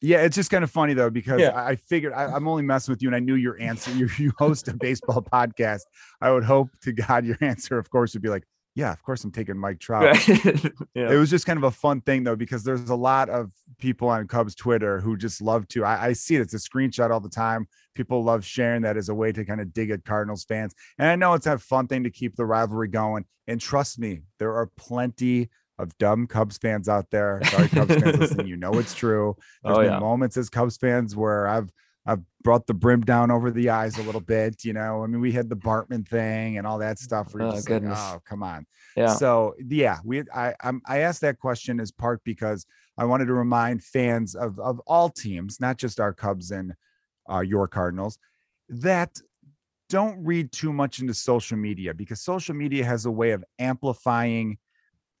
Yeah, 0.00 0.18
it's 0.18 0.36
just 0.36 0.50
kind 0.50 0.62
of 0.62 0.70
funny 0.70 0.92
though 0.92 1.08
because 1.08 1.40
yeah. 1.40 1.56
I 1.56 1.76
figured 1.76 2.12
I, 2.12 2.36
am 2.36 2.46
only 2.46 2.62
messing 2.62 2.92
with 2.92 3.02
you, 3.02 3.08
and 3.08 3.16
I 3.16 3.20
knew 3.20 3.36
your 3.36 3.58
answer. 3.60 3.90
You 3.94 4.08
you 4.18 4.32
host 4.38 4.68
a 4.68 4.74
baseball 4.74 5.22
podcast. 5.22 5.82
I 6.20 6.30
would 6.30 6.44
hope 6.44 6.68
to 6.82 6.92
God 6.92 7.24
your 7.24 7.38
answer, 7.40 7.78
of 7.78 7.88
course, 7.90 8.12
would 8.14 8.22
be 8.22 8.28
like, 8.28 8.44
yeah, 8.74 8.92
of 8.92 9.02
course 9.02 9.22
I'm 9.22 9.30
taking 9.30 9.56
Mike 9.56 9.78
Trout. 9.78 10.16
yeah. 10.28 11.10
It 11.12 11.16
was 11.16 11.30
just 11.30 11.46
kind 11.46 11.56
of 11.56 11.62
a 11.62 11.70
fun 11.70 12.00
thing 12.00 12.24
though, 12.24 12.34
because 12.34 12.64
there's 12.64 12.90
a 12.90 12.94
lot 12.94 13.28
of 13.28 13.52
people 13.78 14.08
on 14.08 14.26
Cubs 14.26 14.54
Twitter 14.54 15.00
who 15.00 15.16
just 15.16 15.40
love 15.40 15.68
to. 15.68 15.84
I, 15.84 16.06
I, 16.06 16.12
see 16.12 16.34
it. 16.34 16.40
It's 16.40 16.54
a 16.54 16.58
screenshot 16.58 17.10
all 17.10 17.20
the 17.20 17.28
time. 17.28 17.68
People 17.94 18.24
love 18.24 18.44
sharing 18.44 18.82
that 18.82 18.96
as 18.96 19.08
a 19.08 19.14
way 19.14 19.30
to 19.30 19.44
kind 19.44 19.60
of 19.60 19.72
dig 19.72 19.90
at 19.90 20.04
Cardinals 20.04 20.44
fans. 20.44 20.74
And 20.98 21.08
I 21.08 21.14
know 21.14 21.34
it's 21.34 21.46
a 21.46 21.56
fun 21.56 21.86
thing 21.86 22.02
to 22.02 22.10
keep 22.10 22.34
the 22.34 22.44
rivalry 22.44 22.88
going. 22.88 23.26
And 23.46 23.60
trust 23.60 24.00
me, 24.00 24.22
there 24.38 24.54
are 24.54 24.68
plenty 24.76 25.50
of 25.78 25.96
dumb 25.98 26.26
Cubs 26.26 26.58
fans 26.58 26.88
out 26.88 27.10
there. 27.10 27.40
Sorry, 27.44 27.68
Cubs 27.68 27.94
fans 27.94 28.18
listening. 28.18 28.48
You 28.48 28.56
know 28.56 28.72
it's 28.78 28.94
true. 28.94 29.36
Oh, 29.64 29.68
there's 29.68 29.78
oh, 29.78 29.82
been 29.82 29.92
yeah. 29.92 29.98
moments 30.00 30.36
as 30.36 30.48
Cubs 30.48 30.76
fans 30.76 31.14
where 31.14 31.46
I've 31.46 31.70
I've 32.06 32.20
brought 32.42 32.66
the 32.66 32.74
brim 32.74 33.00
down 33.00 33.30
over 33.30 33.50
the 33.50 33.70
eyes 33.70 33.98
a 33.98 34.02
little 34.02 34.20
bit. 34.20 34.64
You 34.64 34.74
know, 34.74 35.02
I 35.02 35.06
mean, 35.06 35.20
we 35.20 35.32
had 35.32 35.48
the 35.48 35.56
Bartman 35.56 36.06
thing 36.06 36.58
and 36.58 36.66
all 36.66 36.78
that 36.78 36.98
stuff. 36.98 37.32
We're 37.32 37.42
oh, 37.42 37.52
just 37.52 37.66
goodness. 37.66 37.98
like, 37.98 38.16
oh, 38.16 38.22
come 38.26 38.42
on. 38.42 38.66
Yeah. 38.96 39.14
So 39.14 39.54
yeah, 39.58 39.98
we 40.04 40.22
I 40.34 40.54
I'm, 40.62 40.82
I 40.86 40.98
asked 40.98 41.22
that 41.22 41.38
question 41.38 41.80
as 41.80 41.90
part 41.90 42.20
because 42.24 42.66
I 42.98 43.04
wanted 43.06 43.26
to 43.26 43.34
remind 43.34 43.82
fans 43.82 44.34
of 44.34 44.58
of 44.58 44.80
all 44.86 45.08
teams, 45.08 45.60
not 45.60 45.78
just 45.78 45.98
our 45.98 46.12
Cubs 46.12 46.50
and 46.50 46.74
uh, 47.30 47.40
your 47.40 47.66
Cardinals, 47.66 48.18
that 48.68 49.18
don't 49.88 50.22
read 50.24 50.52
too 50.52 50.72
much 50.72 51.00
into 51.00 51.14
social 51.14 51.56
media 51.56 51.94
because 51.94 52.20
social 52.20 52.54
media 52.54 52.84
has 52.84 53.06
a 53.06 53.10
way 53.10 53.30
of 53.30 53.44
amplifying 53.58 54.58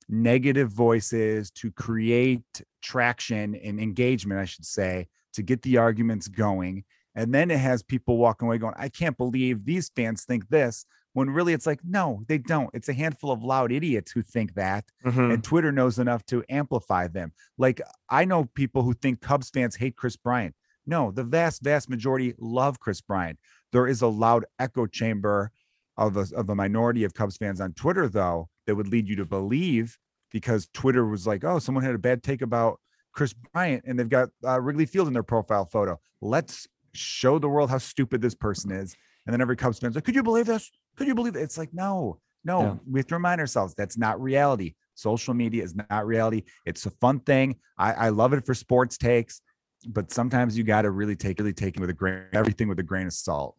negative 0.08 0.70
voices 0.70 1.50
to 1.50 1.70
create 1.72 2.42
traction 2.82 3.54
and 3.54 3.80
engagement, 3.80 4.40
I 4.40 4.44
should 4.44 4.64
say, 4.64 5.08
to 5.34 5.42
get 5.42 5.62
the 5.62 5.76
arguments 5.76 6.28
going. 6.28 6.84
And 7.14 7.32
then 7.32 7.50
it 7.50 7.58
has 7.58 7.82
people 7.82 8.16
walking 8.16 8.48
away 8.48 8.58
going, 8.58 8.74
I 8.76 8.88
can't 8.88 9.16
believe 9.16 9.64
these 9.64 9.90
fans 9.94 10.24
think 10.24 10.48
this. 10.48 10.86
When 11.12 11.30
really 11.30 11.52
it's 11.52 11.66
like, 11.66 11.78
no, 11.84 12.24
they 12.26 12.38
don't. 12.38 12.70
It's 12.74 12.88
a 12.88 12.92
handful 12.92 13.30
of 13.30 13.44
loud 13.44 13.70
idiots 13.70 14.10
who 14.10 14.20
think 14.20 14.54
that. 14.54 14.84
Mm-hmm. 15.06 15.30
And 15.30 15.44
Twitter 15.44 15.70
knows 15.70 16.00
enough 16.00 16.26
to 16.26 16.42
amplify 16.48 17.06
them. 17.06 17.32
Like 17.56 17.80
I 18.08 18.24
know 18.24 18.46
people 18.54 18.82
who 18.82 18.94
think 18.94 19.20
Cubs 19.20 19.48
fans 19.50 19.76
hate 19.76 19.96
Kris 19.96 20.16
Bryant. 20.16 20.56
No, 20.86 21.12
the 21.12 21.22
vast, 21.22 21.62
vast 21.62 21.88
majority 21.88 22.34
love 22.38 22.80
Kris 22.80 23.00
Bryant. 23.00 23.38
There 23.70 23.86
is 23.86 24.02
a 24.02 24.08
loud 24.08 24.44
echo 24.58 24.86
chamber 24.86 25.52
of 25.96 26.16
a, 26.16 26.26
of 26.34 26.50
a 26.50 26.54
minority 26.54 27.04
of 27.04 27.14
Cubs 27.14 27.36
fans 27.36 27.60
on 27.60 27.72
Twitter, 27.74 28.08
though, 28.08 28.48
that 28.66 28.74
would 28.74 28.88
lead 28.88 29.08
you 29.08 29.16
to 29.16 29.24
believe 29.24 29.96
because 30.30 30.68
Twitter 30.74 31.06
was 31.06 31.26
like, 31.26 31.44
oh, 31.44 31.58
someone 31.60 31.84
had 31.84 31.94
a 31.94 31.98
bad 31.98 32.22
take 32.22 32.42
about 32.42 32.80
Kris 33.14 33.32
Bryant 33.52 33.84
and 33.86 33.98
they've 33.98 34.08
got 34.08 34.28
uh, 34.44 34.60
Wrigley 34.60 34.86
Field 34.86 35.06
in 35.06 35.14
their 35.14 35.22
profile 35.22 35.64
photo. 35.64 35.98
Let's 36.20 36.66
show 36.92 37.38
the 37.38 37.48
world 37.48 37.70
how 37.70 37.78
stupid 37.78 38.20
this 38.20 38.34
person 38.34 38.72
is. 38.72 38.96
And 39.26 39.32
then 39.32 39.40
every 39.40 39.56
Cubs 39.56 39.78
fan's 39.78 39.94
like, 39.94 40.04
could 40.04 40.14
you 40.14 40.22
believe 40.22 40.46
this? 40.46 40.70
Could 40.96 41.06
you 41.06 41.14
believe 41.14 41.36
it? 41.36 41.40
It's 41.40 41.56
like, 41.56 41.72
no, 41.72 42.18
no, 42.44 42.60
yeah. 42.60 42.74
we 42.90 43.00
have 43.00 43.06
to 43.08 43.14
remind 43.14 43.40
ourselves 43.40 43.74
that's 43.74 43.96
not 43.96 44.20
reality. 44.20 44.74
Social 44.94 45.34
media 45.34 45.62
is 45.64 45.74
not 45.74 46.06
reality. 46.06 46.42
It's 46.66 46.84
a 46.86 46.90
fun 46.90 47.20
thing. 47.20 47.56
I, 47.78 47.92
I 47.92 48.08
love 48.10 48.32
it 48.32 48.44
for 48.44 48.54
sports 48.54 48.98
takes, 48.98 49.40
but 49.88 50.12
sometimes 50.12 50.56
you 50.56 50.62
got 50.62 50.82
to 50.82 50.90
really 50.90 51.16
take 51.16 51.38
really 51.38 51.52
take 51.52 51.76
it 51.76 51.80
with 51.80 51.90
a 51.90 51.94
grain, 51.94 52.24
everything 52.32 52.68
with 52.68 52.78
a 52.78 52.84
grain 52.84 53.06
of 53.06 53.12
salt. 53.12 53.56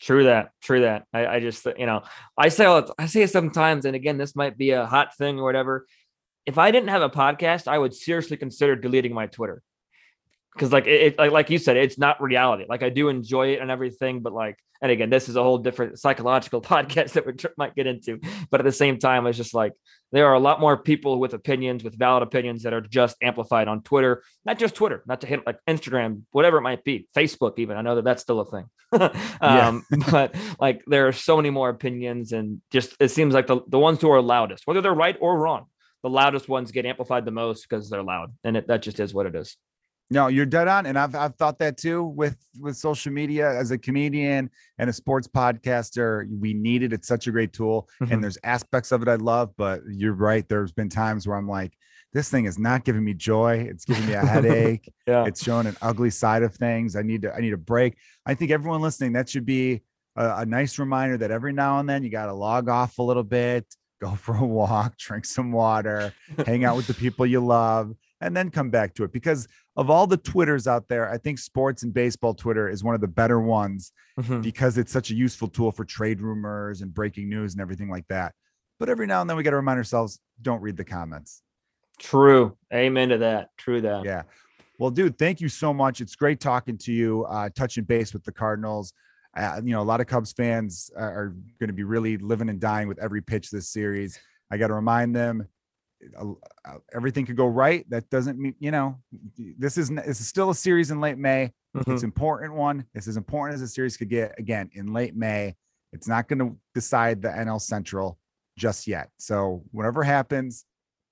True 0.00 0.24
that. 0.24 0.50
True 0.62 0.80
that. 0.80 1.04
I, 1.12 1.26
I 1.26 1.40
just, 1.40 1.66
you 1.78 1.86
know, 1.86 2.02
I 2.36 2.48
say 2.48 2.66
I 2.98 3.06
say 3.06 3.22
it 3.22 3.30
sometimes, 3.30 3.84
and 3.84 3.94
again, 3.94 4.18
this 4.18 4.34
might 4.34 4.56
be 4.56 4.70
a 4.70 4.86
hot 4.86 5.16
thing 5.16 5.38
or 5.38 5.44
whatever 5.44 5.86
if 6.50 6.58
I 6.58 6.72
didn't 6.72 6.88
have 6.88 7.02
a 7.02 7.08
podcast, 7.08 7.68
I 7.68 7.78
would 7.78 7.94
seriously 7.94 8.36
consider 8.36 8.74
deleting 8.74 9.14
my 9.14 9.26
Twitter. 9.26 9.62
Because 10.52 10.72
like 10.72 10.88
it, 10.88 11.16
like 11.16 11.30
like 11.30 11.48
you 11.48 11.58
said, 11.58 11.76
it's 11.76 11.96
not 11.96 12.20
reality. 12.20 12.64
Like 12.68 12.82
I 12.82 12.88
do 12.88 13.08
enjoy 13.08 13.52
it 13.52 13.60
and 13.60 13.70
everything, 13.70 14.20
but 14.20 14.32
like, 14.32 14.58
and 14.82 14.90
again, 14.90 15.08
this 15.08 15.28
is 15.28 15.36
a 15.36 15.42
whole 15.44 15.58
different 15.58 16.00
psychological 16.00 16.60
podcast 16.72 17.12
that 17.12 17.24
we 17.24 17.34
might 17.56 17.76
get 17.76 17.86
into. 17.86 18.18
But 18.50 18.60
at 18.60 18.64
the 18.64 18.72
same 18.72 18.98
time, 18.98 19.28
it's 19.28 19.38
just 19.38 19.54
like 19.54 19.74
there 20.10 20.26
are 20.26 20.34
a 20.34 20.40
lot 20.40 20.58
more 20.58 20.76
people 20.76 21.20
with 21.20 21.34
opinions, 21.34 21.84
with 21.84 21.96
valid 21.96 22.24
opinions 22.24 22.64
that 22.64 22.72
are 22.72 22.80
just 22.80 23.16
amplified 23.22 23.68
on 23.68 23.82
Twitter. 23.82 24.24
Not 24.44 24.58
just 24.58 24.74
Twitter, 24.74 25.04
not 25.06 25.20
to 25.20 25.28
hit 25.28 25.46
like 25.46 25.58
Instagram, 25.68 26.22
whatever 26.32 26.58
it 26.58 26.62
might 26.62 26.82
be, 26.82 27.06
Facebook 27.16 27.52
even. 27.58 27.76
I 27.76 27.82
know 27.82 27.94
that 27.94 28.04
that's 28.04 28.22
still 28.22 28.40
a 28.40 28.50
thing. 28.50 28.64
um, 29.40 29.84
but 30.10 30.34
like 30.58 30.82
there 30.88 31.06
are 31.06 31.12
so 31.12 31.36
many 31.36 31.50
more 31.50 31.68
opinions, 31.68 32.32
and 32.32 32.60
just 32.72 32.96
it 32.98 33.12
seems 33.12 33.34
like 33.34 33.46
the 33.46 33.60
the 33.68 33.78
ones 33.78 34.00
who 34.00 34.10
are 34.10 34.20
loudest, 34.20 34.66
whether 34.66 34.80
they're 34.80 34.92
right 34.92 35.16
or 35.20 35.38
wrong, 35.38 35.66
the 36.02 36.10
loudest 36.10 36.48
ones 36.48 36.72
get 36.72 36.86
amplified 36.86 37.24
the 37.24 37.30
most 37.30 37.68
because 37.68 37.90
they're 37.90 38.02
loud, 38.02 38.32
and 38.44 38.56
it, 38.56 38.68
that 38.68 38.82
just 38.82 39.00
is 39.00 39.14
what 39.14 39.26
it 39.26 39.34
is. 39.34 39.56
No, 40.12 40.26
you're 40.26 40.46
dead 40.46 40.66
on, 40.66 40.86
and 40.86 40.98
I've 40.98 41.14
I've 41.14 41.36
thought 41.36 41.58
that 41.60 41.76
too 41.76 42.02
with 42.02 42.36
with 42.58 42.76
social 42.76 43.12
media 43.12 43.48
as 43.48 43.70
a 43.70 43.78
comedian 43.78 44.50
and 44.78 44.90
a 44.90 44.92
sports 44.92 45.28
podcaster. 45.28 46.26
We 46.40 46.52
need 46.52 46.82
it; 46.82 46.92
it's 46.92 47.06
such 47.06 47.28
a 47.28 47.30
great 47.30 47.52
tool, 47.52 47.88
mm-hmm. 48.02 48.12
and 48.12 48.24
there's 48.24 48.38
aspects 48.42 48.90
of 48.90 49.02
it 49.02 49.08
I 49.08 49.14
love. 49.14 49.52
But 49.56 49.82
you're 49.88 50.14
right. 50.14 50.48
There's 50.48 50.72
been 50.72 50.88
times 50.88 51.28
where 51.28 51.36
I'm 51.36 51.48
like, 51.48 51.74
this 52.12 52.28
thing 52.28 52.46
is 52.46 52.58
not 52.58 52.84
giving 52.84 53.04
me 53.04 53.14
joy. 53.14 53.66
It's 53.70 53.84
giving 53.84 54.06
me 54.06 54.14
a 54.14 54.26
headache. 54.26 54.92
yeah. 55.06 55.26
It's 55.26 55.44
showing 55.44 55.68
an 55.68 55.76
ugly 55.80 56.10
side 56.10 56.42
of 56.42 56.54
things. 56.54 56.96
I 56.96 57.02
need 57.02 57.22
to 57.22 57.32
I 57.32 57.40
need 57.40 57.52
a 57.52 57.58
break. 57.58 57.96
I 58.26 58.34
think 58.34 58.50
everyone 58.50 58.82
listening 58.82 59.12
that 59.12 59.28
should 59.28 59.46
be 59.46 59.82
a, 60.16 60.38
a 60.38 60.46
nice 60.46 60.78
reminder 60.78 61.18
that 61.18 61.30
every 61.30 61.52
now 61.52 61.78
and 61.78 61.88
then 61.88 62.02
you 62.02 62.10
got 62.10 62.26
to 62.26 62.34
log 62.34 62.68
off 62.68 62.98
a 62.98 63.02
little 63.02 63.22
bit 63.22 63.64
go 64.00 64.14
for 64.14 64.36
a 64.36 64.44
walk, 64.44 64.96
drink 64.96 65.24
some 65.24 65.52
water, 65.52 66.12
hang 66.46 66.64
out 66.64 66.76
with 66.76 66.86
the 66.86 66.94
people 66.94 67.26
you 67.26 67.40
love, 67.40 67.94
and 68.20 68.36
then 68.36 68.50
come 68.50 68.70
back 68.70 68.94
to 68.94 69.04
it. 69.04 69.12
Because 69.12 69.46
of 69.76 69.90
all 69.90 70.06
the 70.06 70.16
Twitters 70.16 70.66
out 70.66 70.88
there, 70.88 71.10
I 71.10 71.18
think 71.18 71.38
sports 71.38 71.82
and 71.82 71.92
baseball 71.92 72.34
Twitter 72.34 72.68
is 72.68 72.82
one 72.82 72.94
of 72.94 73.00
the 73.00 73.08
better 73.08 73.40
ones 73.40 73.92
mm-hmm. 74.18 74.40
because 74.40 74.78
it's 74.78 74.92
such 74.92 75.10
a 75.10 75.14
useful 75.14 75.48
tool 75.48 75.72
for 75.72 75.84
trade 75.84 76.20
rumors 76.20 76.82
and 76.82 76.92
breaking 76.92 77.28
news 77.28 77.54
and 77.54 77.60
everything 77.60 77.90
like 77.90 78.06
that. 78.08 78.34
But 78.78 78.88
every 78.88 79.06
now 79.06 79.20
and 79.20 79.28
then 79.28 79.36
we 79.36 79.42
got 79.42 79.50
to 79.50 79.56
remind 79.56 79.76
ourselves 79.76 80.18
don't 80.40 80.62
read 80.62 80.76
the 80.76 80.84
comments. 80.84 81.42
True. 81.98 82.56
Amen 82.72 83.10
to 83.10 83.18
that. 83.18 83.50
True 83.58 83.82
that. 83.82 84.04
Yeah. 84.04 84.22
Well, 84.78 84.90
dude, 84.90 85.18
thank 85.18 85.42
you 85.42 85.50
so 85.50 85.74
much. 85.74 86.00
It's 86.00 86.16
great 86.16 86.40
talking 86.40 86.78
to 86.78 86.92
you, 86.92 87.26
uh, 87.26 87.50
touching 87.54 87.84
base 87.84 88.14
with 88.14 88.24
the 88.24 88.32
Cardinals. 88.32 88.94
Uh, 89.36 89.60
you 89.64 89.72
know, 89.72 89.80
a 89.80 89.84
lot 89.84 90.00
of 90.00 90.06
Cubs 90.06 90.32
fans 90.32 90.90
are 90.96 91.34
going 91.58 91.68
to 91.68 91.74
be 91.74 91.84
really 91.84 92.16
living 92.16 92.48
and 92.48 92.60
dying 92.60 92.88
with 92.88 92.98
every 92.98 93.22
pitch 93.22 93.50
this 93.50 93.68
series. 93.68 94.18
I 94.50 94.56
got 94.56 94.68
to 94.68 94.74
remind 94.74 95.14
them 95.14 95.46
uh, 96.18 96.32
uh, 96.64 96.78
everything 96.94 97.26
could 97.26 97.36
go 97.36 97.46
right. 97.46 97.88
That 97.90 98.08
doesn't 98.10 98.38
mean, 98.38 98.54
you 98.58 98.70
know, 98.70 98.98
this 99.36 99.76
is 99.76 99.90
this 99.90 100.20
is 100.20 100.26
still 100.26 100.50
a 100.50 100.54
series 100.54 100.90
in 100.90 101.00
late 101.00 101.18
May. 101.18 101.52
Mm-hmm. 101.76 101.92
It's 101.92 102.02
important 102.02 102.54
one. 102.54 102.84
It's 102.94 103.06
as 103.06 103.16
important 103.16 103.54
as 103.54 103.62
a 103.62 103.68
series 103.68 103.96
could 103.96 104.08
get. 104.08 104.38
Again, 104.38 104.70
in 104.72 104.92
late 104.92 105.14
May, 105.14 105.56
it's 105.92 106.08
not 106.08 106.28
going 106.28 106.38
to 106.38 106.56
decide 106.74 107.22
the 107.22 107.28
NL 107.28 107.60
Central 107.60 108.18
just 108.56 108.86
yet. 108.86 109.10
So 109.18 109.62
whatever 109.72 110.02
happens, 110.02 110.64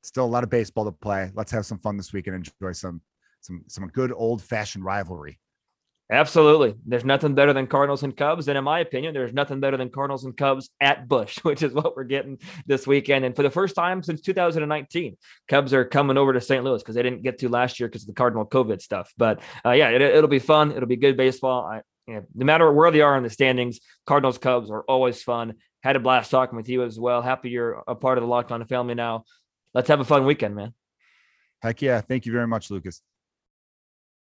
still 0.02 0.24
a 0.24 0.26
lot 0.26 0.44
of 0.44 0.50
baseball 0.50 0.84
to 0.86 0.92
play. 0.92 1.30
Let's 1.34 1.52
have 1.52 1.66
some 1.66 1.78
fun 1.78 1.96
this 1.96 2.12
week 2.12 2.26
and 2.26 2.36
enjoy 2.36 2.72
some 2.72 3.00
some 3.40 3.64
some 3.68 3.86
good 3.88 4.12
old 4.12 4.42
fashioned 4.42 4.84
rivalry. 4.84 5.38
Absolutely. 6.10 6.74
There's 6.86 7.04
nothing 7.04 7.34
better 7.34 7.52
than 7.52 7.66
Cardinals 7.66 8.02
and 8.02 8.16
Cubs. 8.16 8.48
And 8.48 8.56
in 8.56 8.64
my 8.64 8.80
opinion, 8.80 9.12
there's 9.12 9.34
nothing 9.34 9.60
better 9.60 9.76
than 9.76 9.90
Cardinals 9.90 10.24
and 10.24 10.34
Cubs 10.34 10.70
at 10.80 11.06
Busch, 11.06 11.38
which 11.44 11.62
is 11.62 11.72
what 11.72 11.96
we're 11.96 12.04
getting 12.04 12.38
this 12.66 12.86
weekend. 12.86 13.26
And 13.26 13.36
for 13.36 13.42
the 13.42 13.50
first 13.50 13.74
time 13.74 14.02
since 14.02 14.22
2019, 14.22 15.16
Cubs 15.48 15.74
are 15.74 15.84
coming 15.84 16.16
over 16.16 16.32
to 16.32 16.40
St. 16.40 16.64
Louis 16.64 16.82
because 16.82 16.94
they 16.94 17.02
didn't 17.02 17.22
get 17.22 17.38
to 17.40 17.50
last 17.50 17.78
year 17.78 17.88
because 17.88 18.02
of 18.02 18.08
the 18.08 18.14
Cardinal 18.14 18.46
COVID 18.46 18.80
stuff. 18.80 19.12
But 19.18 19.40
uh, 19.66 19.72
yeah, 19.72 19.90
it, 19.90 20.20
will 20.20 20.28
be 20.28 20.38
fun. 20.38 20.72
It'll 20.72 20.88
be 20.88 20.96
good 20.96 21.18
baseball. 21.18 21.66
I, 21.66 21.82
you 22.06 22.14
know, 22.14 22.24
no 22.34 22.46
matter 22.46 22.72
where 22.72 22.90
they 22.90 23.02
are 23.02 23.16
in 23.18 23.22
the 23.22 23.30
standings, 23.30 23.80
Cardinals 24.06 24.38
Cubs 24.38 24.70
are 24.70 24.84
always 24.84 25.22
fun. 25.22 25.54
Had 25.82 25.96
a 25.96 26.00
blast 26.00 26.30
talking 26.30 26.56
with 26.56 26.70
you 26.70 26.84
as 26.84 26.98
well. 26.98 27.20
Happy 27.20 27.50
you're 27.50 27.82
a 27.86 27.94
part 27.94 28.16
of 28.16 28.22
the 28.22 28.28
Locked 28.28 28.50
On 28.50 28.64
family 28.64 28.94
now. 28.94 29.24
Let's 29.74 29.88
have 29.88 30.00
a 30.00 30.04
fun 30.04 30.24
weekend, 30.24 30.56
man. 30.56 30.72
Heck 31.60 31.82
yeah. 31.82 32.00
Thank 32.00 32.24
you 32.24 32.32
very 32.32 32.46
much, 32.46 32.70
Lucas 32.70 33.02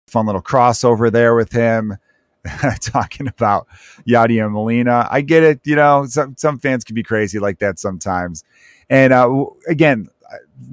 fun 0.07 0.25
little 0.25 0.41
crossover 0.41 1.11
there 1.11 1.35
with 1.35 1.51
him. 1.51 1.97
talking 2.81 3.27
about 3.27 3.67
Yadier 4.07 4.49
Molina. 4.49 5.07
I 5.11 5.19
get 5.19 5.43
it. 5.43 5.59
You 5.65 5.75
know, 5.75 6.05
some, 6.07 6.35
some 6.37 6.59
fans 6.59 6.85
can 6.85 6.95
be 6.95 7.03
crazy 7.03 7.39
like 7.39 7.59
that 7.59 7.77
sometimes. 7.77 8.45
And 8.89 9.11
uh, 9.11 9.45
again, 9.67 10.07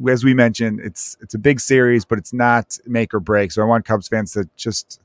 as 0.09 0.25
we 0.25 0.35
mentioned, 0.35 0.81
it's 0.81 1.16
it's 1.20 1.35
a 1.35 1.38
big 1.38 1.61
series, 1.61 2.05
but 2.05 2.18
it's 2.18 2.33
not 2.33 2.79
make 2.87 3.14
or 3.14 3.20
break. 3.20 3.53
So 3.53 3.62
I 3.62 3.64
want 3.64 3.85
Cubs 3.85 4.09
fans 4.09 4.33
to 4.33 4.49
just, 4.57 5.01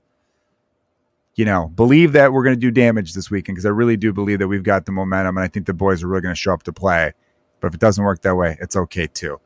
you 1.36 1.46
know, 1.46 1.68
believe 1.76 2.14
that 2.14 2.34
we're 2.34 2.44
going 2.44 2.56
to 2.56 2.60
do 2.60 2.72
damage 2.72 3.14
this 3.14 3.30
weekend 3.30 3.56
because 3.56 3.66
I 3.66 3.70
really 3.70 3.98
do 3.98 4.14
believe 4.14 4.40
that 4.40 4.48
we've 4.48 4.64
got 4.64 4.86
the 4.86 4.92
momentum, 4.92 5.38
and 5.38 5.44
I 5.44 5.48
think 5.48 5.66
the 5.66 5.74
boys 5.74 6.04
are 6.04 6.08
really 6.08 6.22
going 6.22 6.36
to 6.36 6.40
show 6.40 6.54
up 6.54 6.64
to 6.64 6.74
play. 6.74 7.14
But 7.60 7.68
if 7.68 7.74
it 7.76 7.80
doesn't 7.80 8.04
work 8.04 8.22
that 8.22 8.36
way, 8.36 8.58
it's 8.62 8.76
okay 8.76 9.08
too. 9.08 9.40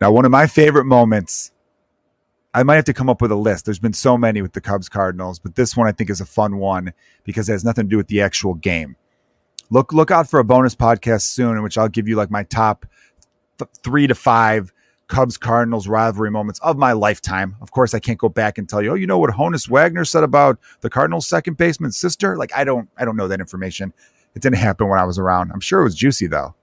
Now, 0.00 0.12
one 0.12 0.24
of 0.24 0.30
my 0.30 0.46
favorite 0.46 0.84
moments, 0.84 1.52
I 2.58 2.64
might 2.64 2.74
have 2.74 2.86
to 2.86 2.92
come 2.92 3.08
up 3.08 3.22
with 3.22 3.30
a 3.30 3.36
list. 3.36 3.66
There's 3.66 3.78
been 3.78 3.92
so 3.92 4.18
many 4.18 4.42
with 4.42 4.52
the 4.52 4.60
Cubs 4.60 4.88
Cardinals, 4.88 5.38
but 5.38 5.54
this 5.54 5.76
one 5.76 5.86
I 5.86 5.92
think 5.92 6.10
is 6.10 6.20
a 6.20 6.26
fun 6.26 6.56
one 6.58 6.92
because 7.22 7.48
it 7.48 7.52
has 7.52 7.64
nothing 7.64 7.84
to 7.84 7.88
do 7.88 7.96
with 7.96 8.08
the 8.08 8.20
actual 8.20 8.54
game. 8.54 8.96
Look 9.70 9.92
look 9.92 10.10
out 10.10 10.28
for 10.28 10.40
a 10.40 10.44
bonus 10.44 10.74
podcast 10.74 11.20
soon 11.20 11.56
in 11.56 11.62
which 11.62 11.78
I'll 11.78 11.88
give 11.88 12.08
you 12.08 12.16
like 12.16 12.32
my 12.32 12.42
top 12.42 12.84
th- 13.60 13.70
3 13.84 14.08
to 14.08 14.14
5 14.16 14.72
Cubs 15.06 15.38
Cardinals 15.38 15.86
rivalry 15.86 16.32
moments 16.32 16.58
of 16.58 16.76
my 16.76 16.94
lifetime. 16.94 17.54
Of 17.60 17.70
course, 17.70 17.94
I 17.94 18.00
can't 18.00 18.18
go 18.18 18.28
back 18.28 18.58
and 18.58 18.68
tell 18.68 18.82
you, 18.82 18.90
"Oh, 18.90 18.94
you 18.94 19.06
know 19.06 19.20
what 19.20 19.30
Honus 19.30 19.70
Wagner 19.70 20.04
said 20.04 20.24
about 20.24 20.58
the 20.80 20.90
Cardinals 20.90 21.28
second 21.28 21.58
baseman's 21.58 21.96
sister?" 21.96 22.36
Like 22.36 22.50
I 22.56 22.64
don't 22.64 22.88
I 22.96 23.04
don't 23.04 23.16
know 23.16 23.28
that 23.28 23.38
information. 23.38 23.92
It 24.34 24.42
didn't 24.42 24.56
happen 24.56 24.88
when 24.88 24.98
I 24.98 25.04
was 25.04 25.16
around. 25.16 25.52
I'm 25.52 25.60
sure 25.60 25.80
it 25.82 25.84
was 25.84 25.94
juicy 25.94 26.26
though. 26.26 26.56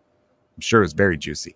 I'm 0.57 0.61
sure 0.61 0.81
it 0.81 0.83
was 0.83 0.93
very 0.93 1.17
juicy. 1.17 1.55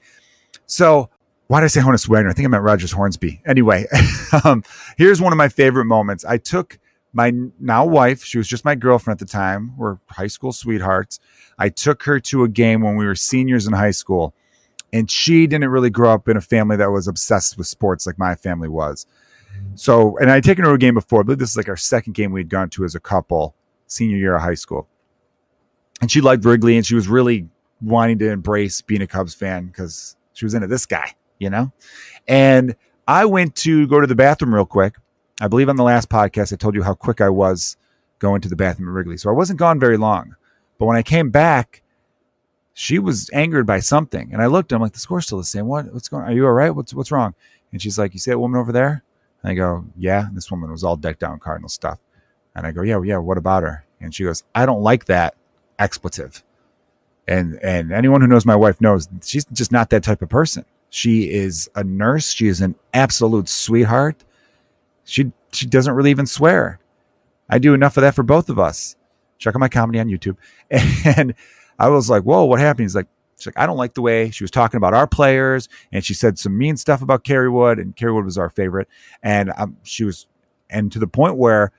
So 0.66 1.10
why 1.50 1.62
did 1.62 1.66
I 1.66 1.68
say 1.70 1.82
Honus 1.82 2.08
Wagner? 2.08 2.30
I 2.30 2.34
think 2.34 2.46
I 2.46 2.50
meant 2.50 2.64
Rogers 2.64 2.92
Hornsby. 2.92 3.42
Anyway, 3.44 3.88
um, 4.44 4.64
here's 4.98 5.20
one 5.20 5.34
of 5.34 5.38
my 5.38 5.50
favorite 5.50 5.86
moments. 5.86 6.24
I 6.24 6.38
took 6.38 6.78
my 7.12 7.34
now 7.60 7.88
wife, 7.88 8.24
she 8.24 8.38
was 8.38 8.48
just 8.48 8.64
my 8.64 8.76
girlfriend 8.76 9.20
at 9.20 9.28
the 9.28 9.32
time, 9.32 9.76
we're 9.76 9.98
high 10.10 10.28
school 10.28 10.52
sweethearts. 10.52 11.20
I 11.58 11.70
took 11.70 12.04
her 12.04 12.20
to 12.20 12.44
a 12.44 12.48
game 12.48 12.82
when 12.82 12.98
we 12.98 13.06
were 13.06 13.16
seniors 13.16 13.66
in 13.66 13.74
high 13.74 13.90
school, 13.90 14.36
and 14.94 15.10
she 15.10 15.48
didn't 15.48 15.70
really 15.70 15.90
grow 15.90 16.14
up 16.14 16.30
in 16.30 16.38
a 16.38 16.42
family 16.42 16.78
that 16.78 16.92
was 16.92 17.08
obsessed 17.08 17.58
with 17.58 17.66
sports 17.66 18.06
like 18.06 18.20
my 18.20 18.36
family 18.36 18.70
was. 18.70 19.08
So, 19.74 20.20
and 20.20 20.30
I'd 20.30 20.44
taken 20.44 20.66
her 20.66 20.70
to 20.70 20.76
a 20.76 20.78
game 20.78 20.94
before, 20.94 21.24
but 21.24 21.40
this 21.40 21.50
is 21.50 21.58
like 21.58 21.68
our 21.68 21.76
second 21.78 22.14
game 22.14 22.32
we'd 22.32 22.50
gone 22.50 22.70
to 22.70 22.86
as 22.86 22.94
a 22.94 23.00
couple, 23.00 23.56
senior 23.88 24.18
year 24.18 24.36
of 24.36 24.44
high 24.44 24.54
school. 24.54 24.88
And 26.00 26.12
she 26.12 26.22
liked 26.22 26.46
Wrigley, 26.46 26.78
and 26.78 26.86
she 26.86 26.94
was 26.94 27.08
really 27.08 27.50
wanting 27.82 28.20
to 28.20 28.30
embrace 28.30 28.84
being 28.84 29.02
a 29.02 29.08
Cubs 29.08 29.34
fan 29.34 29.66
because 29.66 30.16
she 30.34 30.46
was 30.46 30.54
into 30.54 30.68
this 30.68 30.86
guy 30.86 31.16
you 31.40 31.50
know? 31.50 31.72
And 32.28 32.76
I 33.08 33.26
went 33.26 33.56
to 33.58 33.88
go 33.88 34.00
to 34.00 34.08
the 34.08 34.16
bathroom 34.16 34.54
real 34.54 34.66
quick. 34.66 34.96
I 35.42 35.48
believe 35.48 35.70
on 35.70 35.78
the 35.78 35.84
last 35.84 36.10
podcast, 36.10 36.54
I 36.54 36.58
told 36.58 36.76
you 36.76 36.84
how 36.84 36.94
quick 36.94 37.22
I 37.22 37.30
was 37.30 37.78
going 38.20 38.42
to 38.42 38.50
the 38.50 38.56
bathroom 38.56 38.90
at 38.90 38.94
Wrigley. 38.94 39.18
So 39.18 39.30
I 39.30 39.34
wasn't 39.34 39.58
gone 39.58 39.80
very 39.80 39.98
long. 39.98 40.36
But 40.78 40.86
when 40.86 40.98
I 40.98 41.02
came 41.02 41.30
back, 41.30 41.82
she 42.74 43.00
was 43.00 43.30
angered 43.34 43.66
by 43.66 43.80
something. 43.80 44.32
And 44.32 44.42
I 44.42 44.46
looked, 44.46 44.72
I'm 44.72 44.82
like, 44.82 44.94
the 44.94 45.00
score's 45.00 45.26
still 45.26 45.38
the 45.38 45.44
same. 45.44 45.66
What, 45.68 45.92
what's 45.94 46.08
going 46.08 46.24
on? 46.24 46.30
Are 46.30 46.34
you 46.34 46.46
all 46.46 46.52
right? 46.52 46.70
What's, 46.70 46.94
what's 46.94 47.12
wrong? 47.12 47.34
And 47.72 47.82
she's 47.82 47.98
like, 47.98 48.14
you 48.14 48.20
see 48.20 48.32
that 48.32 48.40
woman 48.40 48.60
over 48.60 48.72
there? 48.72 49.04
And 49.42 49.52
I 49.52 49.56
go, 49.56 49.86
yeah. 49.98 50.28
And 50.28 50.36
this 50.36 50.52
woman 50.52 50.72
was 50.72 50.84
all 50.84 50.96
decked 50.96 51.24
out 51.24 51.34
in 51.34 51.40
Cardinal 51.40 51.70
stuff. 51.70 52.00
And 52.56 52.68
I 52.68 52.72
go, 52.72 52.82
yeah, 52.82 53.02
yeah. 53.02 53.18
What 53.18 53.38
about 53.38 53.64
her? 53.64 53.86
And 54.02 54.14
she 54.14 54.24
goes, 54.24 54.44
I 54.54 54.66
don't 54.66 54.82
like 54.82 55.06
that 55.06 55.36
expletive. 55.78 56.44
And, 57.28 57.60
and 57.62 57.92
anyone 57.92 58.22
who 58.22 58.28
knows 58.28 58.46
my 58.46 58.56
wife 58.56 58.82
knows 58.82 59.08
she's 59.24 59.46
just 59.46 59.72
not 59.72 59.90
that 59.92 60.04
type 60.04 60.22
of 60.22 60.30
person. 60.30 60.66
She 60.90 61.30
is 61.32 61.70
a 61.76 61.84
nurse. 61.84 62.32
She 62.32 62.48
is 62.48 62.62
an 62.62 62.76
absolute 62.94 63.48
sweetheart. 63.48 64.24
She 65.04 65.32
she 65.52 65.66
doesn't 65.66 65.94
really 65.94 66.12
even 66.12 66.26
swear. 66.26 66.80
I 67.50 67.60
do 67.60 67.74
enough 67.74 67.98
of 67.98 68.02
that 68.02 68.16
for 68.16 68.24
both 68.24 68.50
of 68.50 68.60
us. 68.60 68.96
Check 69.38 69.56
out 69.56 69.60
my 69.60 69.70
comedy 69.70 70.00
on 70.00 70.08
YouTube. 70.08 70.38
And 71.18 71.34
I 71.80 71.90
was 71.90 72.10
like, 72.10 72.24
whoa, 72.24 72.44
what 72.44 72.60
happened? 72.60 72.84
He's 72.84 72.96
like, 72.96 73.08
she's 73.38 73.48
like, 73.48 73.58
I 73.58 73.66
don't 73.66 73.78
like 73.78 73.94
the 73.94 74.02
way 74.02 74.30
she 74.32 74.44
was 74.44 74.52
talking 74.52 74.78
about 74.78 74.94
our 74.94 75.08
players. 75.08 75.70
And 75.92 76.04
she 76.04 76.14
said 76.14 76.38
some 76.38 76.58
mean 76.58 76.78
stuff 76.78 77.02
about 77.02 77.24
Kerry 77.24 77.50
Wood, 77.50 77.80
and 77.80 77.96
Kerry 77.96 78.12
Wood 78.12 78.26
was 78.26 78.38
our 78.38 78.50
favorite. 78.50 78.88
And 79.24 79.52
um, 79.58 79.78
she 79.84 80.04
was, 80.04 80.28
and 80.70 80.92
to 80.92 81.00
the 81.00 81.08
point 81.08 81.38
where 81.38 81.72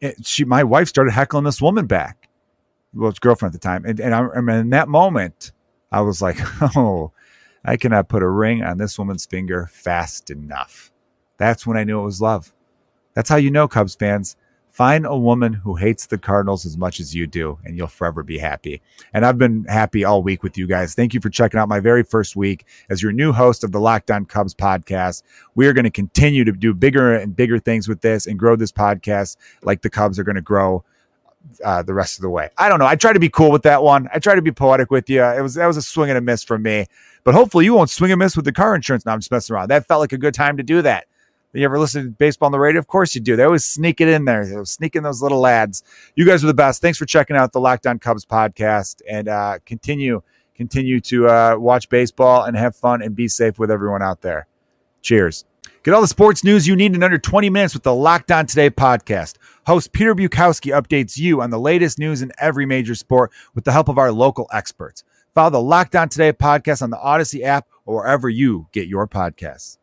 it, 0.00 0.26
she, 0.26 0.44
my 0.44 0.64
wife 0.64 0.88
started 0.88 1.12
heckling 1.12 1.44
this 1.44 1.62
woman 1.62 1.86
back. 1.86 2.28
Well, 2.92 3.10
it's 3.10 3.20
girlfriend 3.20 3.54
at 3.54 3.60
the 3.60 3.64
time. 3.64 3.84
And, 3.84 4.00
and 4.00 4.14
I, 4.14 4.26
I 4.36 4.40
mean, 4.40 4.56
in 4.56 4.70
that 4.70 4.88
moment, 4.88 5.52
I 5.92 6.00
was 6.00 6.20
like, 6.20 6.38
oh, 6.76 7.12
I 7.64 7.76
cannot 7.76 8.08
put 8.08 8.22
a 8.22 8.28
ring 8.28 8.62
on 8.62 8.78
this 8.78 8.98
woman's 8.98 9.26
finger 9.26 9.68
fast 9.70 10.30
enough. 10.30 10.90
That's 11.36 11.66
when 11.66 11.76
I 11.76 11.84
knew 11.84 12.00
it 12.00 12.04
was 12.04 12.20
love. 12.20 12.52
That's 13.14 13.28
how 13.28 13.36
you 13.36 13.50
know, 13.50 13.68
Cubs 13.68 13.94
fans. 13.94 14.36
Find 14.70 15.04
a 15.04 15.16
woman 15.16 15.52
who 15.52 15.74
hates 15.74 16.06
the 16.06 16.16
Cardinals 16.16 16.64
as 16.64 16.78
much 16.78 17.00
as 17.00 17.14
you 17.14 17.26
do, 17.26 17.58
and 17.64 17.76
you'll 17.76 17.88
forever 17.88 18.22
be 18.22 18.38
happy. 18.38 18.80
And 19.12 19.26
I've 19.26 19.36
been 19.36 19.64
happy 19.64 20.04
all 20.04 20.22
week 20.22 20.44
with 20.44 20.56
you 20.56 20.66
guys. 20.68 20.94
Thank 20.94 21.12
you 21.12 21.20
for 21.20 21.28
checking 21.28 21.58
out 21.58 21.68
my 21.68 21.80
very 21.80 22.04
first 22.04 22.36
week 22.36 22.66
as 22.88 23.02
your 23.02 23.10
new 23.10 23.32
host 23.32 23.64
of 23.64 23.72
the 23.72 23.80
Locked 23.80 24.12
On 24.12 24.24
Cubs 24.24 24.54
podcast. 24.54 25.24
We 25.56 25.66
are 25.66 25.72
going 25.72 25.84
to 25.84 25.90
continue 25.90 26.44
to 26.44 26.52
do 26.52 26.72
bigger 26.72 27.14
and 27.14 27.34
bigger 27.34 27.58
things 27.58 27.88
with 27.88 28.00
this 28.00 28.26
and 28.26 28.38
grow 28.38 28.54
this 28.54 28.70
podcast 28.70 29.36
like 29.62 29.82
the 29.82 29.90
Cubs 29.90 30.20
are 30.20 30.24
going 30.24 30.36
to 30.36 30.40
grow 30.40 30.84
uh, 31.64 31.82
the 31.82 31.94
rest 31.94 32.18
of 32.18 32.22
the 32.22 32.30
way. 32.30 32.48
I 32.56 32.68
don't 32.68 32.78
know. 32.78 32.86
I 32.86 32.96
try 32.96 33.12
to 33.12 33.20
be 33.20 33.28
cool 33.28 33.50
with 33.50 33.62
that 33.62 33.82
one. 33.82 34.08
I 34.14 34.18
try 34.18 34.34
to 34.34 34.42
be 34.42 34.52
poetic 34.52 34.90
with 34.90 35.10
you. 35.10 35.22
It 35.22 35.42
was 35.42 35.54
that 35.54 35.66
was 35.66 35.76
a 35.76 35.82
swing 35.82 36.10
and 36.10 36.18
a 36.18 36.20
miss 36.20 36.44
from 36.44 36.62
me. 36.62 36.86
But 37.24 37.34
hopefully 37.34 37.64
you 37.64 37.74
won't 37.74 37.90
swing 37.90 38.12
and 38.12 38.18
miss 38.18 38.36
with 38.36 38.44
the 38.44 38.52
car 38.52 38.74
insurance. 38.74 39.04
Now 39.04 39.12
I'm 39.12 39.20
just 39.20 39.30
messing 39.30 39.54
around. 39.54 39.68
That 39.68 39.86
felt 39.86 40.00
like 40.00 40.12
a 40.12 40.18
good 40.18 40.34
time 40.34 40.56
to 40.56 40.62
do 40.62 40.82
that. 40.82 41.06
You 41.52 41.64
ever 41.64 41.80
listen 41.80 42.04
to 42.04 42.10
baseball 42.10 42.46
on 42.46 42.52
the 42.52 42.60
radio? 42.60 42.78
Of 42.78 42.86
course 42.86 43.14
you 43.14 43.20
do. 43.20 43.34
They 43.34 43.42
always 43.42 43.64
sneak 43.64 44.00
it 44.00 44.06
in 44.06 44.24
there. 44.24 44.46
They 44.46 44.54
those 44.54 45.22
little 45.22 45.40
lads. 45.40 45.82
You 46.14 46.24
guys 46.24 46.44
are 46.44 46.46
the 46.46 46.54
best. 46.54 46.80
Thanks 46.80 46.96
for 46.96 47.06
checking 47.06 47.36
out 47.36 47.52
the 47.52 47.58
Locked 47.60 47.88
On 47.88 47.98
Cubs 47.98 48.24
podcast 48.24 49.02
and 49.08 49.26
uh, 49.26 49.58
continue 49.66 50.22
continue 50.54 51.00
to 51.00 51.26
uh, 51.26 51.56
watch 51.58 51.88
baseball 51.88 52.44
and 52.44 52.56
have 52.56 52.76
fun 52.76 53.02
and 53.02 53.16
be 53.16 53.26
safe 53.26 53.58
with 53.58 53.70
everyone 53.70 54.02
out 54.02 54.20
there. 54.20 54.46
Cheers. 55.02 55.44
Get 55.82 55.94
all 55.94 56.02
the 56.02 56.06
sports 56.06 56.44
news 56.44 56.68
you 56.68 56.76
need 56.76 56.94
in 56.94 57.02
under 57.02 57.16
20 57.16 57.48
minutes 57.48 57.72
with 57.72 57.82
the 57.82 57.94
Locked 57.94 58.30
On 58.30 58.44
Today 58.44 58.68
podcast. 58.68 59.36
Host 59.66 59.92
Peter 59.92 60.14
Bukowski 60.14 60.78
updates 60.78 61.16
you 61.16 61.40
on 61.40 61.48
the 61.48 61.58
latest 61.58 61.98
news 61.98 62.20
in 62.20 62.30
every 62.38 62.66
major 62.66 62.94
sport 62.94 63.32
with 63.54 63.64
the 63.64 63.72
help 63.72 63.88
of 63.88 63.96
our 63.96 64.12
local 64.12 64.46
experts. 64.52 65.02
Follow 65.34 65.50
the 65.50 65.62
Locked 65.62 65.94
On 65.94 66.08
Today 66.08 66.32
podcast 66.32 66.82
on 66.82 66.90
the 66.90 66.98
Odyssey 66.98 67.44
app 67.44 67.66
or 67.84 67.96
wherever 67.96 68.28
you 68.28 68.66
get 68.72 68.88
your 68.88 69.06
podcasts. 69.06 69.78